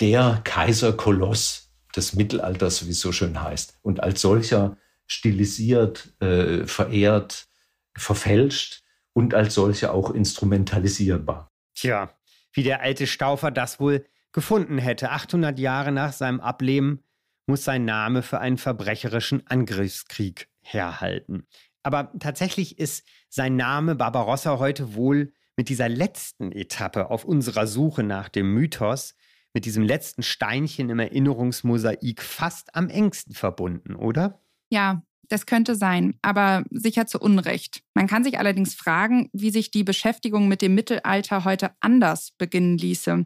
[0.02, 3.78] der Kaiserkoloss des Mittelalters, wie es so schön heißt.
[3.82, 4.78] Und als solcher
[5.08, 7.48] stilisiert, äh, verehrt,
[7.96, 8.84] verfälscht
[9.14, 11.50] und als solcher auch instrumentalisierbar.
[11.74, 12.14] Tja,
[12.54, 15.12] wie der alte Staufer das wohl gefunden hätte.
[15.12, 17.04] 800 Jahre nach seinem Ableben
[17.48, 21.48] muss sein Name für einen verbrecherischen Angriffskrieg herhalten.
[21.84, 28.04] Aber tatsächlich ist sein Name Barbarossa heute wohl mit dieser letzten Etappe auf unserer Suche
[28.04, 29.16] nach dem Mythos,
[29.54, 34.42] mit diesem letzten Steinchen im Erinnerungsmosaik fast am engsten verbunden, oder?
[34.70, 37.84] Ja, das könnte sein, aber sicher zu Unrecht.
[37.94, 42.78] Man kann sich allerdings fragen, wie sich die Beschäftigung mit dem Mittelalter heute anders beginnen
[42.78, 43.26] ließe.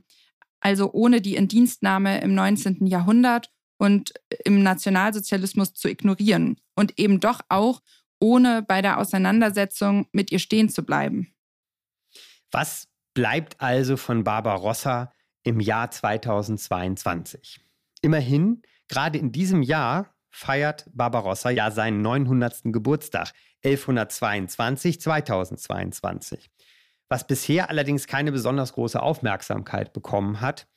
[0.60, 2.86] Also ohne die Indienstnahme im 19.
[2.86, 4.14] Jahrhundert und
[4.46, 7.82] im Nationalsozialismus zu ignorieren und eben doch auch
[8.20, 11.34] ohne bei der Auseinandersetzung mit ihr stehen zu bleiben.
[12.52, 15.12] Was bleibt also von Barbarossa
[15.44, 17.60] im Jahr 2022?
[18.02, 22.64] Immerhin, gerade in diesem Jahr feiert Barbarossa ja seinen 900.
[22.66, 23.32] Geburtstag,
[23.64, 26.50] 1122, 2022.
[27.08, 30.68] Was bisher allerdings keine besonders große Aufmerksamkeit bekommen hat.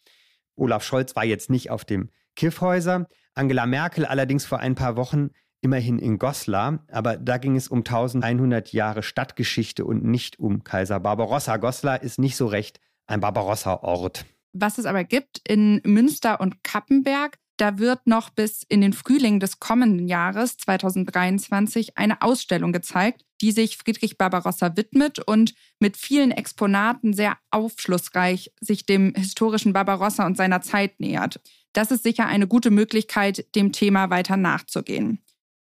[0.55, 5.31] Olaf Scholz war jetzt nicht auf dem Kiffhäuser, Angela Merkel allerdings vor ein paar Wochen
[5.63, 11.01] immerhin in Goslar, aber da ging es um 1100 Jahre Stadtgeschichte und nicht um Kaiser
[11.01, 11.57] Barbarossa.
[11.57, 14.27] Goslar ist nicht so recht ein Barbarossa-Ort.
[14.53, 19.41] Was es aber gibt in Münster und Kappenberg, da wird noch bis in den Frühling
[19.41, 26.31] des kommenden Jahres 2023 eine Ausstellung gezeigt, die sich Friedrich Barbarossa widmet und mit vielen
[26.31, 31.41] Exponaten sehr aufschlussreich sich dem historischen Barbarossa und seiner Zeit nähert.
[31.73, 35.23] Das ist sicher eine gute Möglichkeit, dem Thema weiter nachzugehen.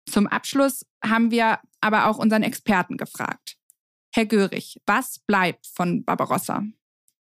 [0.06, 3.56] Zum Abschluss haben wir aber auch unseren Experten gefragt.
[4.14, 6.64] Herr Görig, was bleibt von Barbarossa?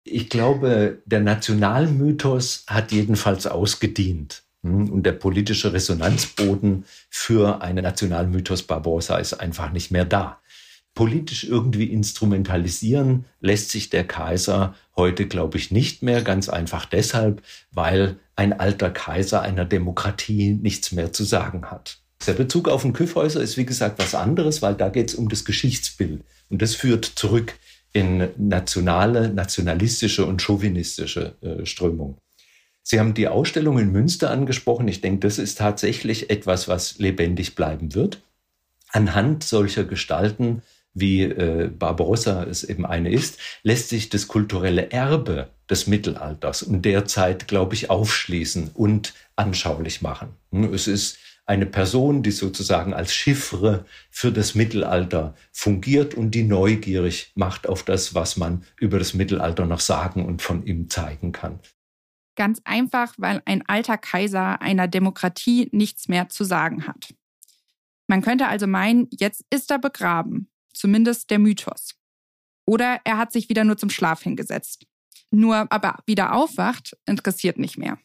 [0.04, 4.42] Ich glaube, der Nationalmythos hat jedenfalls ausgedient.
[4.62, 10.40] Hm, und der politische Resonanzboden für einen Nationalmythos Barbarossa ist einfach nicht mehr da.
[10.94, 16.22] Politisch irgendwie instrumentalisieren lässt sich der Kaiser heute, glaube ich, nicht mehr.
[16.22, 21.98] Ganz einfach deshalb, weil ein alter Kaiser einer Demokratie nichts mehr zu sagen hat.
[22.26, 25.28] Der Bezug auf den Kyffhäuser ist, wie gesagt, was anderes, weil da geht es um
[25.28, 26.22] das Geschichtsbild.
[26.50, 27.54] Und das führt zurück
[27.92, 32.18] in nationale, nationalistische und chauvinistische äh, Strömung.
[32.82, 34.88] Sie haben die Ausstellung in Münster angesprochen.
[34.88, 38.20] Ich denke, das ist tatsächlich etwas, was lebendig bleiben wird.
[38.88, 40.62] Anhand solcher Gestalten,
[40.94, 46.84] wie äh, Barbarossa es eben eine ist, lässt sich das kulturelle Erbe des Mittelalters und
[46.84, 50.30] der Zeit, glaube ich, aufschließen und anschaulich machen.
[50.72, 51.18] Es ist
[51.50, 57.82] eine Person, die sozusagen als Chiffre für das Mittelalter fungiert und die neugierig macht auf
[57.82, 61.58] das, was man über das Mittelalter noch sagen und von ihm zeigen kann.
[62.36, 67.12] Ganz einfach, weil ein alter Kaiser einer Demokratie nichts mehr zu sagen hat.
[68.06, 71.96] Man könnte also meinen, jetzt ist er begraben, zumindest der Mythos.
[72.64, 74.86] Oder er hat sich wieder nur zum Schlaf hingesetzt.
[75.32, 77.98] Nur aber wieder aufwacht, interessiert nicht mehr.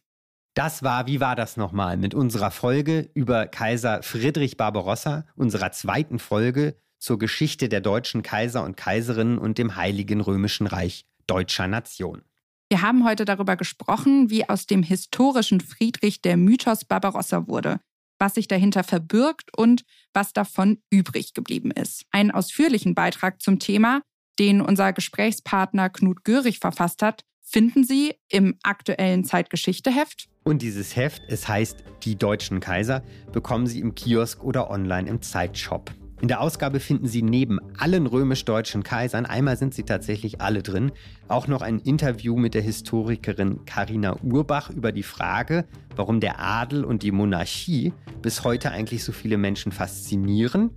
[0.55, 6.17] Das war, wie war das nochmal, mit unserer Folge über Kaiser Friedrich Barbarossa, unserer zweiten
[6.17, 12.21] Folge zur Geschichte der deutschen Kaiser und Kaiserinnen und dem Heiligen Römischen Reich deutscher Nation.
[12.69, 17.81] Wir haben heute darüber gesprochen, wie aus dem historischen Friedrich der Mythos Barbarossa wurde,
[18.17, 19.83] was sich dahinter verbirgt und
[20.13, 22.05] was davon übrig geblieben ist.
[22.11, 24.03] Einen ausführlichen Beitrag zum Thema,
[24.39, 30.29] den unser Gesprächspartner Knut Görig verfasst hat, finden Sie im aktuellen Zeitgeschichte-Heft.
[30.47, 35.19] Und dieses Heft, es heißt Die deutschen Kaiser, bekommen Sie im Kiosk oder online im
[35.23, 35.89] Zeitshop.
[36.21, 40.91] In der Ausgabe finden Sie neben allen römisch-deutschen Kaisern, einmal sind sie tatsächlich alle drin,
[41.27, 45.65] auch noch ein Interview mit der Historikerin Karina Urbach über die Frage,
[45.95, 47.91] warum der Adel und die Monarchie
[48.21, 50.69] bis heute eigentlich so viele Menschen faszinieren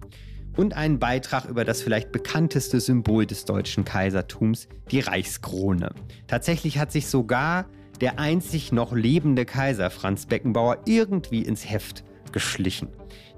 [0.57, 5.91] und einen Beitrag über das vielleicht bekannteste Symbol des deutschen Kaisertums, die Reichskrone.
[6.27, 7.67] Tatsächlich hat sich sogar
[8.01, 12.89] der einzig noch lebende Kaiser Franz Beckenbauer irgendwie ins Heft geschlichen.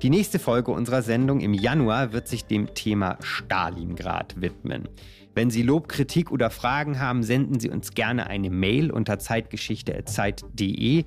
[0.03, 4.89] Die nächste Folge unserer Sendung im Januar wird sich dem Thema Stalingrad widmen.
[5.35, 11.05] Wenn Sie Lob, Kritik oder Fragen haben, senden Sie uns gerne eine Mail unter zeitgeschichte.zeit.de.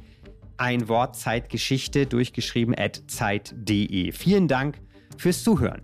[0.57, 4.11] Ein Wort Zeitgeschichte durchgeschrieben at zeit.de.
[4.11, 4.79] Vielen Dank
[5.17, 5.81] fürs Zuhören.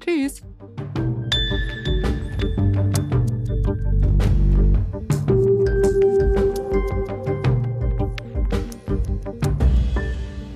[0.00, 0.42] Tschüss.